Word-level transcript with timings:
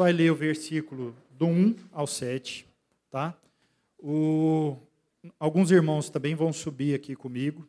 vai 0.00 0.14
ler 0.14 0.32
o 0.32 0.34
versículo 0.34 1.14
do 1.32 1.44
1 1.44 1.76
ao 1.92 2.06
7, 2.06 2.66
tá? 3.10 3.38
O, 3.98 4.78
alguns 5.38 5.70
irmãos 5.70 6.08
também 6.08 6.34
vão 6.34 6.54
subir 6.54 6.94
aqui 6.94 7.14
comigo. 7.14 7.68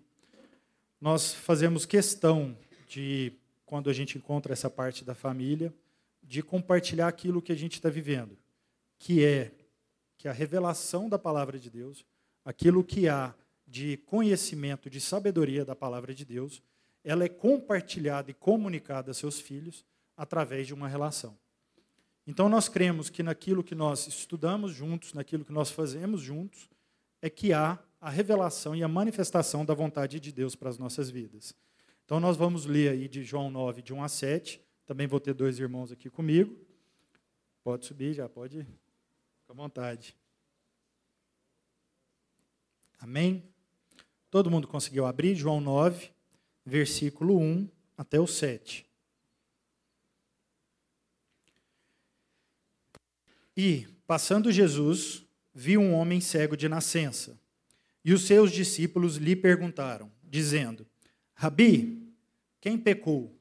Nós 1.01 1.33
fazemos 1.33 1.85
questão 1.85 2.57
de, 2.87 3.33
quando 3.65 3.89
a 3.89 3.93
gente 3.93 4.17
encontra 4.17 4.53
essa 4.53 4.69
parte 4.69 5.03
da 5.03 5.13
família, 5.13 5.73
de 6.23 6.41
compartilhar 6.41 7.09
aquilo 7.09 7.41
que 7.41 7.51
a 7.51 7.55
gente 7.55 7.73
está 7.73 7.89
vivendo, 7.89 8.37
que 8.97 9.25
é 9.25 9.51
que 10.17 10.29
a 10.29 10.31
revelação 10.31 11.09
da 11.09 11.19
palavra 11.19 11.59
de 11.59 11.69
Deus, 11.69 12.05
aquilo 12.45 12.81
que 12.81 13.09
há 13.09 13.35
de 13.67 13.97
conhecimento, 14.05 14.89
de 14.89 15.01
sabedoria 15.01 15.65
da 15.65 15.75
palavra 15.75 16.13
de 16.13 16.23
Deus, 16.23 16.63
ela 17.03 17.25
é 17.25 17.29
compartilhada 17.29 18.31
e 18.31 18.33
comunicada 18.33 19.11
a 19.11 19.13
seus 19.13 19.37
filhos 19.37 19.83
através 20.15 20.65
de 20.65 20.73
uma 20.73 20.87
relação. 20.87 21.40
Então 22.25 22.47
nós 22.47 22.69
cremos 22.69 23.09
que 23.09 23.23
naquilo 23.23 23.63
que 23.63 23.75
nós 23.75 24.07
estudamos 24.07 24.73
juntos, 24.73 25.13
naquilo 25.13 25.43
que 25.43 25.51
nós 25.51 25.71
fazemos 25.71 26.21
juntos, 26.21 26.69
é 27.21 27.29
que 27.29 27.53
há 27.53 27.79
a 27.99 28.09
revelação 28.09 28.75
e 28.75 28.83
a 28.83 28.87
manifestação 28.87 29.63
da 29.63 29.73
vontade 29.73 30.19
de 30.19 30.31
Deus 30.31 30.55
para 30.55 30.69
as 30.69 30.77
nossas 30.77 31.09
vidas. 31.09 31.55
Então 32.05 32.19
nós 32.19 32.35
vamos 32.35 32.65
ler 32.65 32.91
aí 32.91 33.07
de 33.07 33.23
João 33.23 33.49
9, 33.49 33.81
de 33.81 33.93
1 33.93 34.03
a 34.03 34.09
7. 34.09 34.61
Também 34.85 35.07
vou 35.07 35.19
ter 35.19 35.33
dois 35.33 35.59
irmãos 35.59 35.91
aqui 35.91 36.09
comigo. 36.09 36.57
Pode 37.63 37.85
subir, 37.85 38.13
já 38.13 38.27
pode. 38.27 38.63
Fica 38.63 39.51
à 39.51 39.53
vontade. 39.53 40.15
Amém? 42.99 43.43
Todo 44.29 44.49
mundo 44.49 44.67
conseguiu 44.67 45.05
abrir? 45.05 45.35
João 45.35 45.61
9, 45.61 46.11
versículo 46.65 47.37
1 47.39 47.69
até 47.97 48.19
o 48.19 48.27
7. 48.27 48.85
E, 53.55 53.87
passando 54.07 54.51
Jesus, 54.51 55.25
viu 55.53 55.81
um 55.81 55.93
homem 55.93 56.21
cego 56.21 56.55
de 56.55 56.69
nascença. 56.69 57.39
E 58.03 58.13
os 58.13 58.23
seus 58.23 58.51
discípulos 58.51 59.17
lhe 59.17 59.35
perguntaram, 59.35 60.11
dizendo: 60.23 60.85
Rabi, 61.33 62.01
quem 62.59 62.77
pecou, 62.77 63.35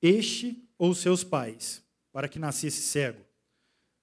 este 0.00 0.62
ou 0.78 0.94
seus 0.94 1.22
pais, 1.22 1.82
para 2.12 2.28
que 2.28 2.38
nascesse 2.38 2.82
cego? 2.82 3.20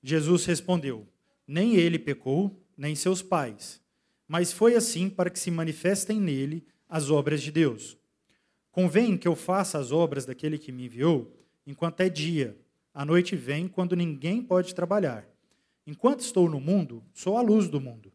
Jesus 0.02 0.46
respondeu: 0.46 1.08
Nem 1.48 1.76
ele 1.76 2.00
pecou, 2.00 2.64
nem 2.78 2.96
seus 2.96 3.22
pais, 3.22 3.82
mas 4.28 4.54
foi 4.54 4.76
assim 4.76 5.10
para 5.10 5.30
que 5.30 5.40
se 5.40 5.52
manifestem 5.52 6.20
nele 6.20 6.66
as 6.88 7.10
obras 7.10 7.42
de 7.42 7.52
Deus. 7.52 7.98
Convém 8.72 9.18
que 9.18 9.28
eu 9.28 9.36
faça 9.36 9.78
as 9.78 9.92
obras 9.92 10.26
daquele 10.26 10.58
que 10.58 10.72
me 10.72 10.86
enviou, 10.86 11.36
enquanto 11.66 12.02
é 12.02 12.10
dia. 12.10 12.58
A 12.94 13.04
noite 13.04 13.36
vem 13.36 13.68
quando 13.68 13.96
ninguém 13.96 14.42
pode 14.42 14.74
trabalhar. 14.74 15.28
Enquanto 15.90 16.20
estou 16.20 16.48
no 16.48 16.60
mundo, 16.60 17.04
sou 17.16 17.36
a 17.36 17.42
luz 17.42 17.68
do 17.68 17.82
mundo. 17.82 18.14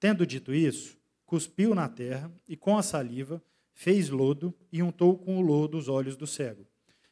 Tendo 0.00 0.26
dito 0.26 0.54
isso, 0.54 0.96
cuspiu 1.26 1.74
na 1.74 1.86
terra 1.86 2.32
e 2.48 2.56
com 2.56 2.78
a 2.78 2.82
saliva 2.82 3.42
fez 3.74 4.08
lodo 4.08 4.54
e 4.72 4.82
untou 4.82 5.18
com 5.18 5.36
o 5.36 5.42
lodo 5.42 5.76
os 5.76 5.88
olhos 5.88 6.16
do 6.16 6.26
cego. 6.26 6.66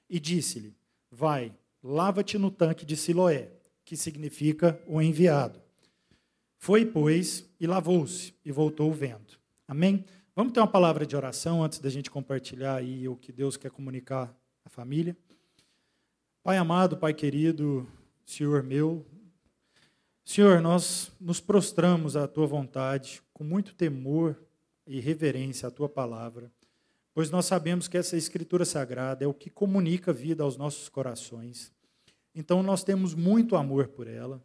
E 0.09 0.19
disse-lhe: 0.19 0.75
Vai, 1.11 1.55
lava-te 1.83 2.39
no 2.39 2.51
tanque 2.51 2.87
de 2.87 2.97
Siloé, 2.97 3.53
que 3.85 3.95
significa 3.95 4.81
o 4.87 5.03
enviado. 5.03 5.61
Foi, 6.57 6.87
pois, 6.87 7.47
e 7.61 7.67
lavou-se 7.67 8.33
e 8.43 8.51
voltou 8.51 8.91
vendo. 8.95 9.39
Amém? 9.69 10.03
Vamos 10.35 10.55
ter 10.55 10.61
uma 10.61 10.67
palavra 10.67 11.05
de 11.05 11.15
oração 11.15 11.63
antes 11.63 11.79
da 11.79 11.91
gente 11.91 12.11
compartilhar 12.11 12.77
aí 12.77 13.07
o 13.07 13.17
que 13.17 13.33
Deus 13.33 13.59
quer 13.59 13.71
comunicar 13.71 14.35
à 14.65 14.71
família. 14.71 15.15
Pai 16.43 16.57
amado, 16.57 16.97
Pai 16.97 17.13
querido, 17.13 17.87
Senhor 18.25 18.63
meu, 18.63 19.05
Senhor, 20.25 20.61
nós 20.61 21.11
nos 21.21 21.41
prostramos 21.41 22.17
à 22.17 22.29
tua 22.29 22.47
vontade 22.47 23.23
com 23.33 23.43
muito 23.43 23.75
temor 23.75 24.41
e 24.87 25.01
reverência 25.01 25.69
à 25.69 25.71
tua 25.71 25.89
palavra, 25.89 26.53
pois 27.13 27.31
nós 27.31 27.47
sabemos 27.47 27.89
que 27.89 27.97
essa 27.97 28.17
escritura 28.17 28.65
sagrada 28.65 29.25
é 29.25 29.27
o 29.27 29.35
que 29.35 29.51
comunica 29.51 30.13
vida 30.13 30.43
aos 30.43 30.57
nossos 30.57 30.89
corações. 30.89 31.73
Então 32.35 32.63
nós 32.63 32.85
temos 32.85 33.15
muito 33.15 33.57
amor 33.57 33.89
por 33.89 34.07
ela. 34.07 34.43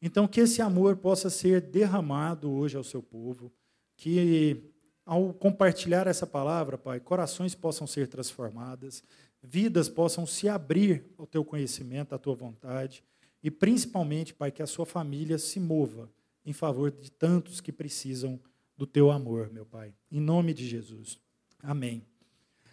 Então 0.00 0.26
que 0.26 0.40
esse 0.40 0.62
amor 0.62 0.96
possa 0.96 1.28
ser 1.28 1.60
derramado 1.60 2.50
hoje 2.50 2.76
ao 2.76 2.84
seu 2.84 3.02
povo, 3.02 3.52
que 3.96 4.72
ao 5.04 5.34
compartilhar 5.34 6.06
essa 6.06 6.26
palavra, 6.26 6.78
Pai, 6.78 7.00
corações 7.00 7.54
possam 7.54 7.86
ser 7.86 8.08
transformadas, 8.08 9.02
vidas 9.42 9.88
possam 9.88 10.24
se 10.24 10.48
abrir 10.48 11.04
ao 11.18 11.26
teu 11.26 11.44
conhecimento, 11.44 12.14
à 12.14 12.18
tua 12.18 12.34
vontade 12.34 13.04
e 13.42 13.50
principalmente, 13.50 14.34
Pai, 14.34 14.50
que 14.50 14.62
a 14.62 14.66
sua 14.66 14.84
família 14.84 15.38
se 15.38 15.58
mova 15.58 16.10
em 16.44 16.52
favor 16.52 16.90
de 16.90 17.10
tantos 17.10 17.60
que 17.60 17.72
precisam 17.72 18.40
do 18.76 18.86
teu 18.86 19.10
amor, 19.10 19.50
meu 19.52 19.66
Pai. 19.66 19.94
Em 20.10 20.20
nome 20.20 20.54
de 20.54 20.66
Jesus. 20.66 21.18
Amém. 21.62 22.04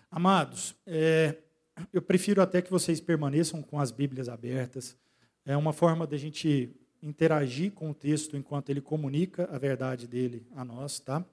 Amados, 0.10 0.74
é, 0.86 1.38
eu 1.92 2.02
prefiro 2.02 2.42
até 2.42 2.62
que 2.62 2.72
vocês 2.72 3.02
permaneçam 3.02 3.62
com 3.62 3.80
as 3.80 3.92
Bíblias 3.92 4.30
abertas. 4.30 4.96
É 5.46 5.56
uma 5.56 5.74
forma 5.74 6.08
da 6.08 6.18
gente 6.18 6.74
interagir 7.02 7.72
com 7.72 7.92
o 7.92 7.94
texto 7.94 8.36
enquanto 8.36 8.70
ele 8.70 8.82
comunica 8.82 9.48
a 9.52 9.58
verdade 9.58 10.08
dele 10.08 10.48
a 10.56 10.66
nós, 10.66 11.00
tá? 11.00 11.26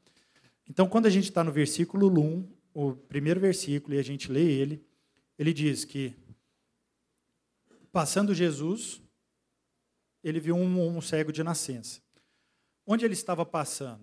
Então, 0.68 0.88
quando 0.88 1.06
a 1.06 1.10
gente 1.10 1.24
está 1.24 1.44
no 1.44 1.52
versículo 1.52 2.08
1, 2.08 2.48
o 2.72 2.92
primeiro 2.92 3.38
versículo, 3.38 3.94
e 3.94 3.98
a 3.98 4.02
gente 4.02 4.30
lê 4.30 4.42
ele, 4.42 4.84
ele 5.38 5.52
diz 5.52 5.84
que, 5.84 6.14
passando 7.92 8.34
Jesus, 8.34 9.03
ele 10.24 10.40
viu 10.40 10.56
um, 10.56 10.96
um 10.96 11.00
cego 11.02 11.30
de 11.30 11.44
nascença. 11.44 12.00
Onde 12.86 13.04
ele 13.04 13.12
estava 13.12 13.44
passando? 13.44 14.02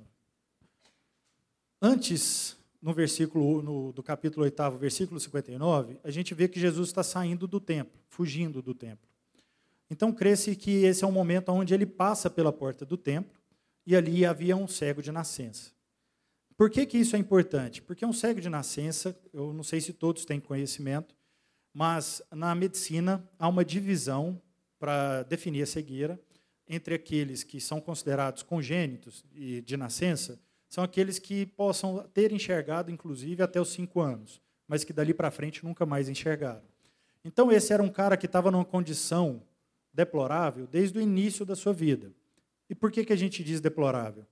Antes, 1.81 2.55
no 2.79 2.93
versículo 2.93 3.63
no, 3.63 3.91
do 3.91 4.03
capítulo 4.03 4.43
8, 4.45 4.77
versículo 4.77 5.19
59, 5.19 5.99
a 6.03 6.11
gente 6.11 6.35
vê 6.35 6.47
que 6.47 6.59
Jesus 6.59 6.89
está 6.89 7.01
saindo 7.01 7.47
do 7.47 7.59
templo, 7.59 7.99
fugindo 8.07 8.61
do 8.61 8.75
templo. 8.75 9.09
Então, 9.89 10.13
crê-se 10.13 10.55
que 10.55 10.83
esse 10.85 11.03
é 11.03 11.07
um 11.07 11.11
momento 11.11 11.49
onde 11.49 11.73
ele 11.73 11.85
passa 11.85 12.29
pela 12.29 12.53
porta 12.53 12.85
do 12.85 12.95
templo 12.95 13.41
e 13.85 13.95
ali 13.95 14.23
havia 14.23 14.55
um 14.55 14.67
cego 14.67 15.01
de 15.01 15.11
nascença. 15.11 15.71
Por 16.55 16.69
que, 16.69 16.85
que 16.85 16.99
isso 16.99 17.15
é 17.15 17.19
importante? 17.19 17.81
Porque 17.81 18.05
um 18.05 18.13
cego 18.13 18.39
de 18.39 18.47
nascença, 18.47 19.19
eu 19.33 19.51
não 19.51 19.63
sei 19.63 19.81
se 19.81 19.91
todos 19.91 20.23
têm 20.23 20.39
conhecimento, 20.39 21.15
mas 21.73 22.21
na 22.31 22.53
medicina 22.53 23.27
há 23.39 23.47
uma 23.47 23.65
divisão 23.65 24.39
para 24.81 25.21
definir 25.21 25.61
a 25.61 25.67
cegueira 25.67 26.19
entre 26.67 26.95
aqueles 26.95 27.43
que 27.43 27.61
são 27.61 27.79
considerados 27.79 28.41
congênitos 28.41 29.23
e 29.31 29.61
de 29.61 29.77
nascença, 29.77 30.39
são 30.67 30.83
aqueles 30.83 31.19
que 31.19 31.45
possam 31.45 31.99
ter 32.13 32.31
enxergado, 32.31 32.89
inclusive, 32.89 33.43
até 33.43 33.61
os 33.61 33.69
cinco 33.69 34.01
anos, 34.01 34.41
mas 34.67 34.83
que 34.83 34.91
dali 34.91 35.13
para 35.13 35.29
frente 35.29 35.63
nunca 35.63 35.85
mais 35.85 36.09
enxergaram. 36.09 36.63
Então, 37.23 37.51
esse 37.51 37.71
era 37.71 37.83
um 37.83 37.89
cara 37.89 38.17
que 38.17 38.25
estava 38.25 38.49
numa 38.49 38.65
condição 38.65 39.43
deplorável 39.93 40.65
desde 40.65 40.97
o 40.97 41.01
início 41.01 41.45
da 41.45 41.55
sua 41.55 41.73
vida. 41.73 42.11
E 42.67 42.73
por 42.73 42.91
que, 42.91 43.05
que 43.05 43.13
a 43.13 43.17
gente 43.17 43.43
diz 43.43 43.61
deplorável? 43.61 44.25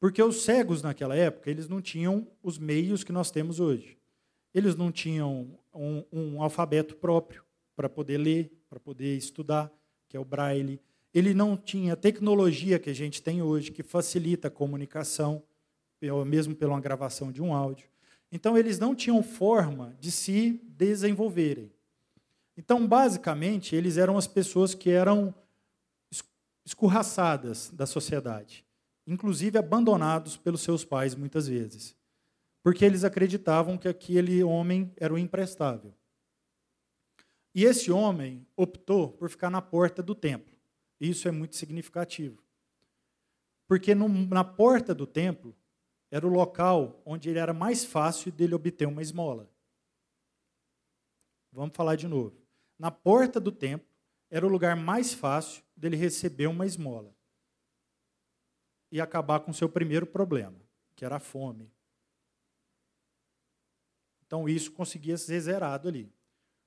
Porque 0.00 0.22
os 0.22 0.42
cegos 0.42 0.82
naquela 0.82 1.14
época, 1.16 1.50
eles 1.50 1.68
não 1.68 1.82
tinham 1.82 2.26
os 2.42 2.58
meios 2.58 3.04
que 3.04 3.12
nós 3.12 3.30
temos 3.30 3.60
hoje. 3.60 3.98
Eles 4.54 4.74
não 4.74 4.90
tinham 4.90 5.58
um, 5.74 6.04
um 6.10 6.42
alfabeto 6.42 6.96
próprio 6.96 7.44
para 7.74 7.90
poder 7.90 8.16
ler, 8.16 8.50
para 8.68 8.80
poder 8.80 9.16
estudar, 9.16 9.72
que 10.08 10.16
é 10.16 10.20
o 10.20 10.24
braille. 10.24 10.80
Ele 11.14 11.32
não 11.32 11.56
tinha 11.56 11.96
tecnologia 11.96 12.78
que 12.78 12.90
a 12.90 12.94
gente 12.94 13.22
tem 13.22 13.40
hoje, 13.42 13.70
que 13.70 13.82
facilita 13.82 14.48
a 14.48 14.50
comunicação, 14.50 15.42
mesmo 16.26 16.54
pela 16.54 16.78
gravação 16.80 17.32
de 17.32 17.40
um 17.40 17.54
áudio. 17.54 17.88
Então, 18.30 18.58
eles 18.58 18.78
não 18.78 18.94
tinham 18.94 19.22
forma 19.22 19.96
de 20.00 20.10
se 20.10 20.60
desenvolverem. 20.76 21.72
Então, 22.56 22.86
basicamente, 22.86 23.74
eles 23.74 23.96
eram 23.96 24.18
as 24.18 24.26
pessoas 24.26 24.74
que 24.74 24.90
eram 24.90 25.34
escorraçadas 26.64 27.70
da 27.72 27.86
sociedade, 27.86 28.64
inclusive 29.06 29.56
abandonados 29.56 30.36
pelos 30.36 30.62
seus 30.62 30.84
pais 30.84 31.14
muitas 31.14 31.46
vezes, 31.46 31.94
porque 32.62 32.84
eles 32.84 33.04
acreditavam 33.04 33.78
que 33.78 33.86
aquele 33.86 34.42
homem 34.42 34.92
era 34.96 35.14
o 35.14 35.18
imprestável. 35.18 35.94
E 37.56 37.64
esse 37.64 37.90
homem 37.90 38.46
optou 38.54 39.10
por 39.10 39.30
ficar 39.30 39.48
na 39.48 39.62
porta 39.62 40.02
do 40.02 40.14
templo. 40.14 40.54
Isso 41.00 41.26
é 41.26 41.30
muito 41.30 41.56
significativo. 41.56 42.44
Porque 43.66 43.94
no, 43.94 44.06
na 44.06 44.44
porta 44.44 44.94
do 44.94 45.06
templo 45.06 45.56
era 46.10 46.26
o 46.26 46.30
local 46.30 47.00
onde 47.02 47.30
ele 47.30 47.38
era 47.38 47.54
mais 47.54 47.82
fácil 47.82 48.30
dele 48.30 48.54
obter 48.54 48.86
uma 48.86 49.00
esmola. 49.00 49.50
Vamos 51.50 51.74
falar 51.74 51.96
de 51.96 52.06
novo. 52.06 52.36
Na 52.78 52.90
porta 52.90 53.40
do 53.40 53.50
templo 53.50 53.88
era 54.28 54.46
o 54.46 54.50
lugar 54.50 54.76
mais 54.76 55.14
fácil 55.14 55.64
dele 55.74 55.96
receber 55.96 56.48
uma 56.48 56.66
esmola 56.66 57.16
e 58.92 59.00
acabar 59.00 59.40
com 59.40 59.50
o 59.50 59.54
seu 59.54 59.68
primeiro 59.70 60.06
problema, 60.06 60.60
que 60.94 61.06
era 61.06 61.16
a 61.16 61.20
fome. 61.20 61.72
Então 64.26 64.46
isso 64.46 64.70
conseguia 64.72 65.16
ser 65.16 65.40
zerado 65.40 65.88
ali. 65.88 66.12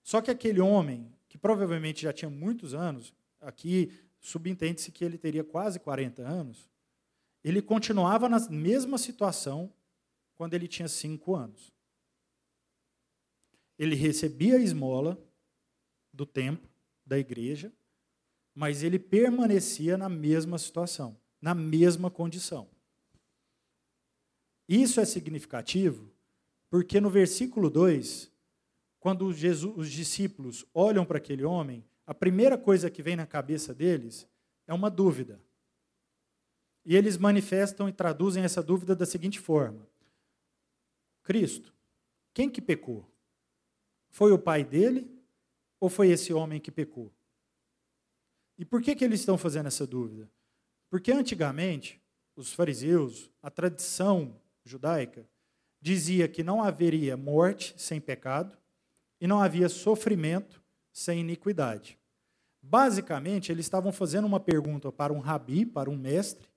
Só 0.10 0.24
que 0.24 0.32
aquele 0.32 0.60
homem, 0.60 1.08
que 1.28 1.38
provavelmente 1.38 2.02
já 2.02 2.12
tinha 2.12 2.32
muitos 2.32 2.74
anos, 2.74 3.14
aqui 3.40 3.94
subentende-se 4.20 4.92
que 4.92 5.06
ele 5.06 5.20
teria 5.20 5.44
quase 5.44 5.80
40 5.80 6.24
anos, 6.24 6.68
ele 7.44 7.62
continuava 7.62 8.28
na 8.28 8.40
mesma 8.50 8.98
situação 8.98 9.72
quando 10.34 10.56
ele 10.56 10.68
tinha 10.68 10.88
cinco 10.88 11.36
anos. 11.36 11.72
Ele 13.78 13.94
recebia 13.94 14.56
a 14.56 14.60
esmola 14.60 15.16
do 16.12 16.26
templo, 16.26 16.68
da 17.06 17.20
igreja, 17.20 17.72
mas 18.56 18.82
ele 18.82 18.98
permanecia 18.98 19.96
na 19.96 20.10
mesma 20.10 20.58
situação, 20.58 21.16
na 21.40 21.54
mesma 21.54 22.10
condição. 22.10 22.68
Isso 24.68 25.00
é 25.00 25.06
significativo 25.06 26.12
porque 26.68 27.00
no 27.00 27.12
versículo 27.12 27.70
2, 27.70 28.32
quando 29.00 29.32
Jesus, 29.32 29.74
os 29.78 29.92
discípulos 29.92 30.66
olham 30.74 31.06
para 31.06 31.18
aquele 31.18 31.44
homem, 31.44 31.86
a 32.06 32.14
primeira 32.14 32.58
coisa 32.58 32.90
que 32.90 33.02
vem 33.02 33.16
na 33.16 33.26
cabeça 33.26 33.74
deles 33.74 34.28
é 34.68 34.74
uma 34.74 34.90
dúvida. 34.90 35.42
E 36.86 36.96
eles 36.96 37.18
manifestam 37.18 37.88
e 37.88 37.94
traduzem 37.94 38.44
essa 38.44 38.62
dúvida 38.62 38.96
da 38.96 39.06
seguinte 39.06 39.40
forma: 39.40 39.88
Cristo, 41.24 41.74
quem 42.34 42.50
que 42.50 42.62
pecou? 42.62 43.10
Foi 44.10 44.32
o 44.32 44.40
pai 44.40 44.64
dele 44.64 45.10
ou 45.80 45.90
foi 45.90 46.10
esse 46.10 46.34
homem 46.34 46.60
que 46.60 46.72
pecou? 46.72 47.14
E 48.58 48.66
por 48.66 48.82
que, 48.82 48.96
que 48.96 49.06
eles 49.06 49.22
estão 49.22 49.38
fazendo 49.38 49.68
essa 49.68 49.88
dúvida? 49.88 50.30
Porque 50.90 51.12
antigamente, 51.12 52.02
os 52.36 52.52
fariseus, 52.52 53.32
a 53.42 53.50
tradição 53.50 54.36
judaica, 54.66 55.30
dizia 55.80 56.28
que 56.28 56.44
não 56.44 56.62
haveria 56.62 57.16
morte 57.16 57.74
sem 57.78 58.02
pecado 58.02 58.58
e 59.20 59.28
não 59.28 59.42
havia 59.42 59.70
sofrimento 59.70 60.62
sem 60.92 61.20
iniquidade. 61.20 62.00
Basicamente, 62.62 63.52
eles 63.52 63.66
estavam 63.66 63.92
fazendo 63.92 64.26
uma 64.26 64.40
pergunta 64.40 64.92
para 64.92 65.14
um 65.14 65.20
rabi, 65.20 65.66
para 65.66 65.90
um 65.90 65.98
mestre, 65.98 66.50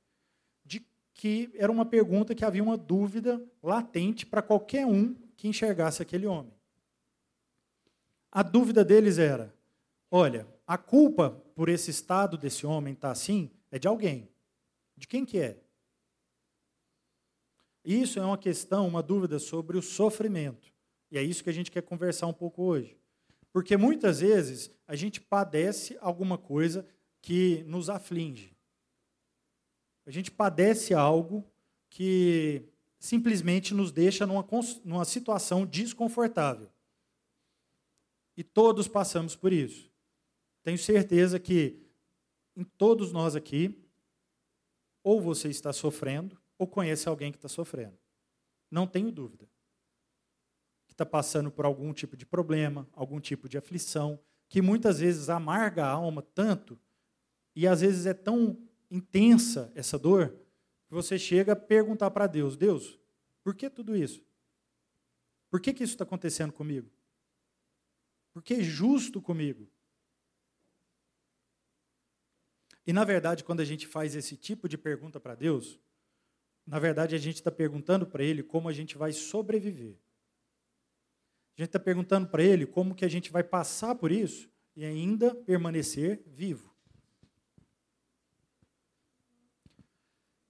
de 0.65 0.85
que 1.15 1.51
era 1.55 1.71
uma 1.71 1.85
pergunta 1.87 2.35
que 2.35 2.45
havia 2.45 2.63
uma 2.63 2.77
dúvida 2.77 3.43
latente 3.63 4.27
para 4.27 4.43
qualquer 4.43 4.87
um 4.87 5.15
que 5.37 5.49
enxergasse 5.49 6.03
aquele 6.03 6.27
homem. 6.27 6.53
A 8.31 8.43
dúvida 8.43 8.85
deles 8.85 9.19
era: 9.19 9.55
olha, 10.11 10.47
a 10.67 10.79
culpa 10.79 11.31
por 11.55 11.69
esse 11.69 11.91
estado 11.91 12.37
desse 12.37 12.67
homem 12.67 12.95
estar 12.95 13.09
tá 13.09 13.13
assim 13.13 13.51
é 13.71 13.79
de 13.79 13.87
alguém. 13.87 14.29
De 14.97 15.07
quem 15.07 15.25
que 15.25 15.39
é? 15.39 15.59
Isso 17.85 18.19
é 18.19 18.25
uma 18.25 18.39
questão, 18.39 18.87
uma 18.87 19.03
dúvida 19.03 19.39
sobre 19.39 19.77
o 19.77 19.83
sofrimento. 19.83 20.73
E 21.13 21.19
é 21.19 21.23
isso 21.23 21.45
que 21.45 21.51
a 21.51 21.53
gente 21.53 21.71
quer 21.71 21.83
conversar 21.83 22.27
um 22.27 22.33
pouco 22.33 22.63
hoje. 22.63 22.97
Porque 23.53 23.77
muitas 23.77 24.21
vezes 24.21 24.71
a 24.89 24.97
gente 24.97 25.21
padece 25.21 25.99
alguma 26.01 26.39
coisa 26.39 26.89
que 27.21 27.63
nos 27.65 27.91
aflige. 27.91 28.57
A 30.07 30.11
gente 30.11 30.31
padece 30.31 30.95
algo 30.95 31.47
que 31.91 32.65
simplesmente 32.99 33.75
nos 33.75 33.93
deixa 33.93 34.27
numa, 34.27 34.49
numa 34.83 35.05
situação 35.05 35.67
desconfortável. 35.67 36.73
E 38.35 38.43
todos 38.43 38.89
passamos 38.89 39.37
por 39.37 39.53
isso. 39.53 39.93
Tenho 40.63 40.79
certeza 40.79 41.39
que 41.39 41.79
em 42.57 42.65
todos 42.65 43.13
nós 43.13 43.37
aqui, 43.37 43.79
ou 45.05 45.21
você 45.21 45.51
está 45.51 45.75
sofrendo, 45.75 46.41
ou 46.57 46.67
conhece 46.67 47.07
alguém 47.07 47.31
que 47.31 47.37
está 47.37 47.51
sofrendo. 47.51 47.99
Não 48.71 48.87
tenho 48.87 49.13
dúvida 49.13 49.47
que 50.93 50.95
está 50.95 51.07
passando 51.07 51.51
por 51.51 51.65
algum 51.65 51.91
tipo 51.95 52.19
de 52.19 52.27
problema, 52.27 52.87
algum 52.93 53.19
tipo 53.19 53.49
de 53.49 53.57
aflição, 53.57 54.21
que 54.47 54.61
muitas 54.61 54.99
vezes 55.01 55.31
amarga 55.31 55.87
a 55.87 55.91
alma 55.91 56.21
tanto, 56.21 56.79
e 57.57 57.67
às 57.67 57.81
vezes 57.81 58.05
é 58.05 58.13
tão 58.13 58.59
intensa 58.91 59.73
essa 59.75 59.99
dor, 59.99 60.37
que 60.87 60.93
você 60.93 61.19
chega 61.19 61.55
a 61.55 61.57
perguntar 61.57 62.11
para 62.11 62.27
Deus: 62.27 62.59
Deus, 62.59 63.01
por 63.43 63.55
que 63.55 63.71
tudo 63.71 63.97
isso? 63.97 64.23
Por 65.51 65.63
que, 65.63 65.73
que 65.73 65.83
isso 65.83 65.95
está 65.95 66.05
acontecendo 66.05 66.53
comigo? 66.53 66.91
Por 68.31 68.43
que 68.43 68.55
é 68.55 68.63
justo 68.63 69.21
comigo? 69.21 69.67
E 72.87 72.93
na 72.93 73.05
verdade, 73.05 73.45
quando 73.45 73.61
a 73.61 73.65
gente 73.65 73.87
faz 73.87 74.15
esse 74.15 74.37
tipo 74.37 74.69
de 74.69 74.77
pergunta 74.77 75.19
para 75.19 75.35
Deus, 75.35 75.81
na 76.67 76.79
verdade 76.79 77.15
a 77.15 77.19
gente 77.19 77.37
está 77.37 77.51
perguntando 77.51 78.07
para 78.07 78.23
Ele 78.23 78.43
como 78.43 78.69
a 78.69 78.73
gente 78.75 78.99
vai 78.99 79.13
sobreviver. 79.13 79.99
A 81.57 81.61
gente 81.61 81.69
está 81.69 81.79
perguntando 81.79 82.29
para 82.29 82.43
ele 82.43 82.67
como 82.67 82.95
que 82.95 83.05
a 83.05 83.09
gente 83.09 83.31
vai 83.31 83.45
passar 83.45 83.95
por 83.95 84.11
isso 84.11 84.51
e 84.75 84.85
ainda 84.85 85.35
permanecer 85.35 86.23
vivo. 86.27 86.73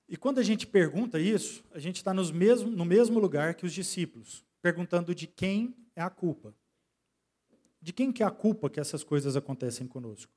E 0.08 0.16
quando 0.16 0.38
a 0.38 0.42
gente 0.42 0.66
pergunta 0.66 1.18
isso, 1.18 1.64
a 1.72 1.78
gente 1.78 1.96
está 1.96 2.12
no 2.12 2.84
mesmo 2.84 3.18
lugar 3.18 3.54
que 3.54 3.64
os 3.64 3.72
discípulos, 3.72 4.44
perguntando 4.60 5.14
de 5.14 5.26
quem 5.26 5.74
é 5.96 6.02
a 6.02 6.10
culpa. 6.10 6.54
De 7.80 7.92
quem 7.92 8.12
que 8.12 8.22
é 8.22 8.26
a 8.26 8.30
culpa 8.30 8.70
que 8.70 8.78
essas 8.78 9.02
coisas 9.02 9.36
acontecem 9.36 9.88
conosco? 9.88 10.32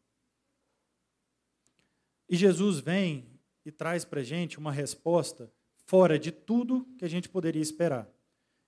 E 2.28 2.36
Jesus 2.36 2.80
vem 2.80 3.30
e 3.64 3.72
traz 3.72 4.04
para 4.06 4.22
a 4.22 4.24
gente 4.24 4.58
uma 4.58 4.72
resposta 4.72 5.52
fora 5.86 6.18
de 6.18 6.32
tudo 6.32 6.88
que 6.98 7.06
a 7.06 7.10
gente 7.10 7.30
poderia 7.30 7.62
esperar. 7.62 8.10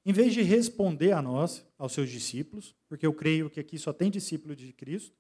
Em 0.07 0.13
vez 0.13 0.33
de 0.33 0.42
responder 0.42 1.12
a 1.12 1.21
nós, 1.21 1.68
aos 1.77 1.92
seus 1.92 2.09
discípulos, 2.09 2.74
porque 2.88 3.06
eu 3.06 3.13
creio 3.13 3.50
que 3.50 3.59
aqui 3.59 3.77
só 3.77 3.92
tem 3.92 4.09
discípulo 4.09 4.56
de 4.56 4.71
Cristo, 4.71 5.13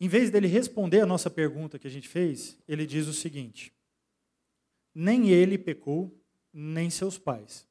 em 0.00 0.08
vez 0.08 0.30
dele 0.30 0.46
responder 0.46 1.02
a 1.02 1.06
nossa 1.06 1.28
pergunta 1.28 1.78
que 1.78 1.86
a 1.86 1.90
gente 1.90 2.08
fez, 2.08 2.56
ele 2.66 2.86
diz 2.86 3.06
o 3.06 3.12
seguinte: 3.12 3.70
nem 4.94 5.28
ele 5.28 5.58
pecou, 5.58 6.18
nem 6.54 6.88
seus 6.88 7.18
pais. 7.18 7.68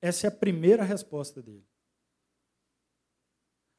Essa 0.00 0.26
é 0.26 0.28
a 0.28 0.34
primeira 0.34 0.84
resposta 0.84 1.42
dele. 1.42 1.68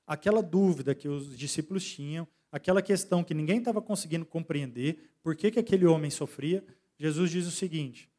Aquela 0.06 0.44
dúvida 0.44 0.94
que 0.94 1.08
os 1.08 1.36
discípulos 1.36 1.84
tinham, 1.84 2.28
aquela 2.52 2.84
questão 2.84 3.24
que 3.24 3.34
ninguém 3.34 3.58
estava 3.58 3.82
conseguindo 3.82 4.28
compreender, 4.28 5.12
por 5.24 5.36
que, 5.36 5.50
que 5.50 5.60
aquele 5.60 5.88
homem 5.88 6.12
sofria, 6.12 6.64
Jesus 7.00 7.32
diz 7.32 7.48
o 7.48 7.52
seguinte: 7.52 8.11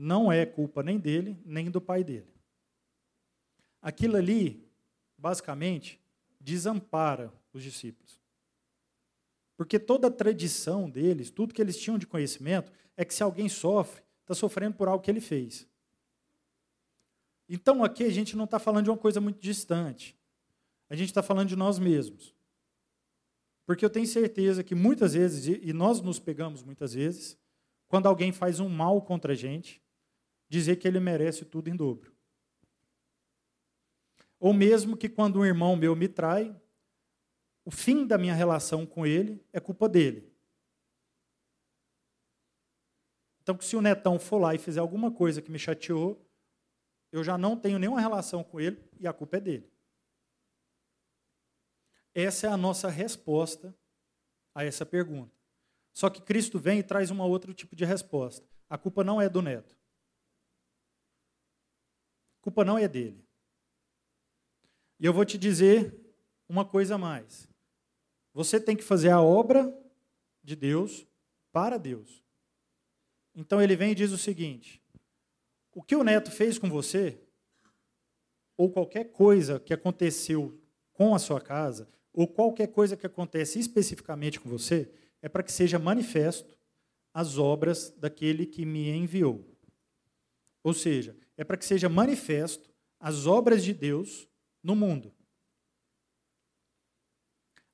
não 0.00 0.30
é 0.30 0.46
culpa 0.46 0.80
nem 0.80 0.96
dele, 0.96 1.36
nem 1.44 1.68
do 1.68 1.80
pai 1.80 2.04
dele. 2.04 2.32
Aquilo 3.82 4.16
ali, 4.16 4.64
basicamente, 5.16 6.00
desampara 6.40 7.32
os 7.52 7.64
discípulos. 7.64 8.20
Porque 9.56 9.76
toda 9.76 10.06
a 10.06 10.10
tradição 10.10 10.88
deles, 10.88 11.32
tudo 11.32 11.52
que 11.52 11.60
eles 11.60 11.76
tinham 11.76 11.98
de 11.98 12.06
conhecimento, 12.06 12.70
é 12.96 13.04
que 13.04 13.12
se 13.12 13.24
alguém 13.24 13.48
sofre, 13.48 14.00
está 14.20 14.34
sofrendo 14.34 14.76
por 14.76 14.86
algo 14.86 15.02
que 15.02 15.10
ele 15.10 15.20
fez. 15.20 15.66
Então 17.48 17.82
aqui 17.82 18.04
a 18.04 18.10
gente 18.10 18.36
não 18.36 18.44
está 18.44 18.60
falando 18.60 18.84
de 18.84 18.90
uma 18.90 18.96
coisa 18.96 19.20
muito 19.20 19.40
distante. 19.40 20.16
A 20.88 20.94
gente 20.94 21.08
está 21.08 21.24
falando 21.24 21.48
de 21.48 21.56
nós 21.56 21.76
mesmos. 21.80 22.36
Porque 23.66 23.84
eu 23.84 23.90
tenho 23.90 24.06
certeza 24.06 24.62
que 24.62 24.76
muitas 24.76 25.14
vezes, 25.14 25.58
e 25.60 25.72
nós 25.72 26.00
nos 26.00 26.20
pegamos 26.20 26.62
muitas 26.62 26.94
vezes, 26.94 27.36
quando 27.88 28.06
alguém 28.06 28.30
faz 28.30 28.60
um 28.60 28.68
mal 28.68 29.02
contra 29.02 29.32
a 29.32 29.36
gente, 29.36 29.82
dizer 30.48 30.76
que 30.76 30.88
ele 30.88 30.98
merece 30.98 31.44
tudo 31.44 31.68
em 31.68 31.76
dobro. 31.76 32.14
Ou 34.40 34.52
mesmo 34.52 34.96
que 34.96 35.08
quando 35.08 35.40
um 35.40 35.44
irmão 35.44 35.76
meu 35.76 35.94
me 35.94 36.08
trai, 36.08 36.54
o 37.64 37.70
fim 37.70 38.06
da 38.06 38.16
minha 38.16 38.34
relação 38.34 38.86
com 38.86 39.06
ele 39.06 39.44
é 39.52 39.60
culpa 39.60 39.88
dele. 39.88 40.32
Então, 43.42 43.60
se 43.60 43.76
o 43.76 43.82
netão 43.82 44.18
for 44.18 44.38
lá 44.38 44.54
e 44.54 44.58
fizer 44.58 44.80
alguma 44.80 45.10
coisa 45.10 45.42
que 45.42 45.50
me 45.50 45.58
chateou, 45.58 46.24
eu 47.10 47.24
já 47.24 47.36
não 47.36 47.56
tenho 47.56 47.78
nenhuma 47.78 48.00
relação 48.00 48.44
com 48.44 48.60
ele 48.60 48.82
e 48.98 49.06
a 49.06 49.12
culpa 49.12 49.38
é 49.38 49.40
dele. 49.40 49.70
Essa 52.14 52.46
é 52.46 52.50
a 52.50 52.56
nossa 52.56 52.88
resposta 52.88 53.74
a 54.54 54.64
essa 54.64 54.84
pergunta. 54.84 55.34
Só 55.92 56.10
que 56.10 56.22
Cristo 56.22 56.58
vem 56.58 56.80
e 56.80 56.82
traz 56.82 57.10
um 57.10 57.20
outro 57.20 57.54
tipo 57.54 57.74
de 57.74 57.84
resposta. 57.84 58.46
A 58.68 58.76
culpa 58.76 59.02
não 59.02 59.20
é 59.20 59.28
do 59.28 59.40
neto 59.40 59.77
culpa 62.40 62.64
não 62.64 62.78
é 62.78 62.88
dele. 62.88 63.24
E 64.98 65.06
eu 65.06 65.12
vou 65.12 65.24
te 65.24 65.38
dizer 65.38 65.94
uma 66.48 66.64
coisa 66.64 66.96
a 66.96 66.98
mais. 66.98 67.48
Você 68.32 68.60
tem 68.60 68.76
que 68.76 68.82
fazer 68.82 69.10
a 69.10 69.20
obra 69.20 69.72
de 70.42 70.56
Deus 70.56 71.06
para 71.52 71.78
Deus. 71.78 72.24
Então 73.34 73.60
ele 73.62 73.76
vem 73.76 73.92
e 73.92 73.94
diz 73.94 74.10
o 74.10 74.18
seguinte: 74.18 74.82
o 75.74 75.82
que 75.82 75.94
o 75.94 76.02
neto 76.02 76.30
fez 76.30 76.58
com 76.58 76.68
você, 76.68 77.20
ou 78.56 78.70
qualquer 78.70 79.12
coisa 79.12 79.60
que 79.60 79.72
aconteceu 79.72 80.60
com 80.92 81.14
a 81.14 81.18
sua 81.18 81.40
casa, 81.40 81.88
ou 82.12 82.26
qualquer 82.26 82.68
coisa 82.68 82.96
que 82.96 83.06
acontece 83.06 83.60
especificamente 83.60 84.40
com 84.40 84.48
você, 84.48 84.92
é 85.22 85.28
para 85.28 85.42
que 85.42 85.52
seja 85.52 85.78
manifesto 85.78 86.58
as 87.14 87.38
obras 87.38 87.90
daquele 87.96 88.46
que 88.46 88.64
me 88.64 88.90
enviou. 88.90 89.44
Ou 90.62 90.74
seja, 90.74 91.16
é 91.38 91.44
para 91.44 91.56
que 91.56 91.64
seja 91.64 91.88
manifesto 91.88 92.68
as 93.00 93.26
obras 93.26 93.64
de 93.64 93.72
Deus 93.72 94.28
no 94.62 94.76
mundo. 94.76 95.14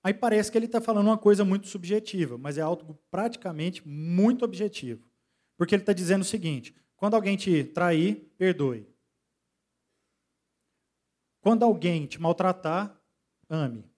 Aí 0.03 0.13
parece 0.13 0.53
que 0.53 0.59
ele 0.59 0.67
está 0.67 0.83
falando 0.83 1.07
uma 1.07 1.17
coisa 1.17 1.47
muito 1.47 1.67
subjetiva, 1.67 2.37
mas 2.37 2.59
é 2.59 2.61
algo 2.61 2.95
praticamente 3.11 3.87
muito 3.89 4.45
objetivo. 4.45 5.09
Porque 5.57 5.75
ele 5.75 5.83
está 5.83 5.95
dizendo 5.95 6.21
o 6.21 6.27
seguinte: 6.27 6.77
quando 6.95 7.15
alguém 7.15 7.39
te 7.39 7.65
trair, 7.65 8.31
perdoe. 8.37 8.87
Quando 11.41 11.63
alguém 11.65 12.07
te 12.07 12.21
maltratar, 12.21 13.01
ame. 13.49 13.91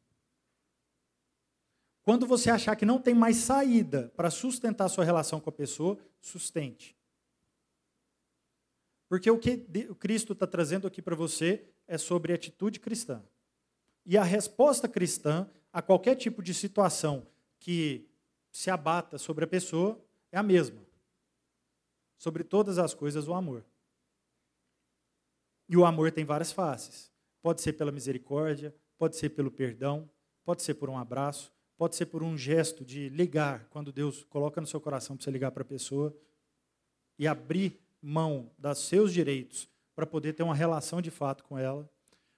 Quando 2.02 2.24
você 2.24 2.50
achar 2.50 2.76
que 2.76 2.86
não 2.86 3.00
tem 3.00 3.14
mais 3.14 3.38
saída 3.38 4.12
para 4.16 4.30
sustentar 4.30 4.88
sua 4.88 5.04
relação 5.04 5.40
com 5.40 5.50
a 5.50 5.52
pessoa, 5.52 5.98
sustente. 6.20 6.95
Porque 9.16 9.30
o 9.30 9.38
que 9.38 9.56
Cristo 9.94 10.34
está 10.34 10.46
trazendo 10.46 10.86
aqui 10.86 11.00
para 11.00 11.16
você 11.16 11.64
é 11.88 11.96
sobre 11.96 12.34
atitude 12.34 12.78
cristã. 12.78 13.24
E 14.04 14.18
a 14.18 14.22
resposta 14.22 14.86
cristã 14.86 15.48
a 15.72 15.80
qualquer 15.80 16.16
tipo 16.16 16.42
de 16.42 16.52
situação 16.52 17.26
que 17.58 18.10
se 18.52 18.68
abata 18.68 19.16
sobre 19.16 19.46
a 19.46 19.48
pessoa 19.48 19.98
é 20.30 20.36
a 20.36 20.42
mesma. 20.42 20.82
Sobre 22.18 22.44
todas 22.44 22.76
as 22.76 22.92
coisas, 22.92 23.26
o 23.26 23.32
amor. 23.32 23.64
E 25.66 25.78
o 25.78 25.86
amor 25.86 26.12
tem 26.12 26.26
várias 26.26 26.52
faces. 26.52 27.10
Pode 27.40 27.62
ser 27.62 27.72
pela 27.72 27.90
misericórdia, 27.90 28.76
pode 28.98 29.16
ser 29.16 29.30
pelo 29.30 29.50
perdão, 29.50 30.10
pode 30.44 30.62
ser 30.62 30.74
por 30.74 30.90
um 30.90 30.98
abraço, 30.98 31.50
pode 31.78 31.96
ser 31.96 32.04
por 32.04 32.22
um 32.22 32.36
gesto 32.36 32.84
de 32.84 33.08
ligar, 33.08 33.66
quando 33.70 33.90
Deus 33.90 34.24
coloca 34.24 34.60
no 34.60 34.66
seu 34.66 34.78
coração 34.78 35.16
para 35.16 35.24
você 35.24 35.30
ligar 35.30 35.52
para 35.52 35.62
a 35.62 35.66
pessoa 35.66 36.14
e 37.18 37.26
abrir 37.26 37.85
mão 38.00 38.50
dos 38.58 38.78
seus 38.78 39.12
direitos 39.12 39.68
para 39.94 40.06
poder 40.06 40.34
ter 40.34 40.42
uma 40.42 40.54
relação 40.54 41.00
de 41.00 41.10
fato 41.10 41.42
com 41.44 41.58
ela. 41.58 41.90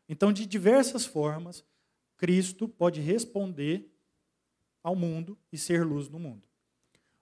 Então, 0.09 0.33
de 0.33 0.47
diversas 0.47 1.05
formas, 1.05 1.65
Cristo 2.17 2.69
pode 2.69 3.01
responder 3.01 3.93
ao 4.83 4.95
mundo 4.95 5.37
e 5.53 5.59
ser 5.59 5.85
luz 5.85 6.09
no 6.09 6.19
mundo. 6.19 6.47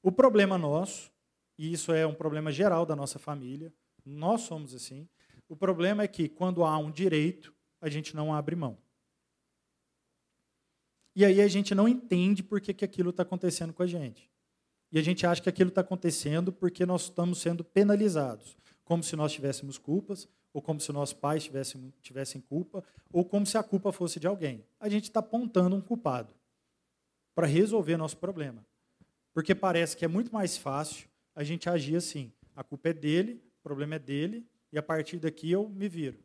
O 0.02 0.12
problema 0.12 0.56
nosso, 0.56 1.10
e 1.58 1.72
isso 1.72 1.92
é 1.92 2.06
um 2.06 2.14
problema 2.14 2.52
geral 2.52 2.86
da 2.86 2.94
nossa 2.94 3.18
família, 3.18 3.72
nós 4.04 4.42
somos 4.42 4.74
assim. 4.74 5.08
O 5.48 5.56
problema 5.56 6.02
é 6.02 6.08
que 6.08 6.28
quando 6.28 6.64
há 6.64 6.78
um 6.78 6.90
direito, 6.90 7.52
a 7.80 7.88
gente 7.88 8.14
não 8.14 8.32
abre 8.32 8.54
mão. 8.54 8.78
E 11.14 11.24
aí 11.24 11.40
a 11.40 11.48
gente 11.48 11.74
não 11.74 11.88
entende 11.88 12.42
por 12.42 12.60
que, 12.60 12.74
que 12.74 12.84
aquilo 12.84 13.10
está 13.10 13.22
acontecendo 13.22 13.72
com 13.72 13.82
a 13.82 13.86
gente. 13.86 14.30
E 14.90 14.98
a 14.98 15.02
gente 15.02 15.26
acha 15.26 15.42
que 15.42 15.48
aquilo 15.48 15.68
está 15.68 15.80
acontecendo 15.80 16.52
porque 16.52 16.86
nós 16.86 17.02
estamos 17.02 17.38
sendo 17.38 17.64
penalizados, 17.64 18.56
como 18.84 19.02
se 19.02 19.16
nós 19.16 19.32
tivéssemos 19.32 19.78
culpas, 19.78 20.28
ou 20.52 20.62
como 20.62 20.80
se 20.80 20.90
nossos 20.90 21.12
pais 21.12 21.44
tivessem, 21.44 21.92
tivessem 22.00 22.40
culpa, 22.40 22.82
ou 23.12 23.24
como 23.24 23.44
se 23.44 23.58
a 23.58 23.62
culpa 23.62 23.92
fosse 23.92 24.18
de 24.18 24.26
alguém. 24.26 24.64
A 24.80 24.88
gente 24.88 25.04
está 25.04 25.20
apontando 25.20 25.76
um 25.76 25.80
culpado 25.80 26.32
para 27.34 27.46
resolver 27.46 27.98
nosso 27.98 28.16
problema. 28.16 28.64
Porque 29.34 29.54
parece 29.54 29.94
que 29.94 30.04
é 30.04 30.08
muito 30.08 30.32
mais 30.32 30.56
fácil 30.56 31.06
a 31.34 31.44
gente 31.44 31.68
agir 31.68 31.96
assim. 31.96 32.32
A 32.54 32.64
culpa 32.64 32.88
é 32.88 32.92
dele, 32.94 33.42
o 33.58 33.62
problema 33.62 33.96
é 33.96 33.98
dele, 33.98 34.46
e 34.72 34.78
a 34.78 34.82
partir 34.82 35.18
daqui 35.18 35.50
eu 35.50 35.68
me 35.68 35.90
viro, 35.90 36.18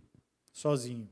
sozinho. 0.53 1.09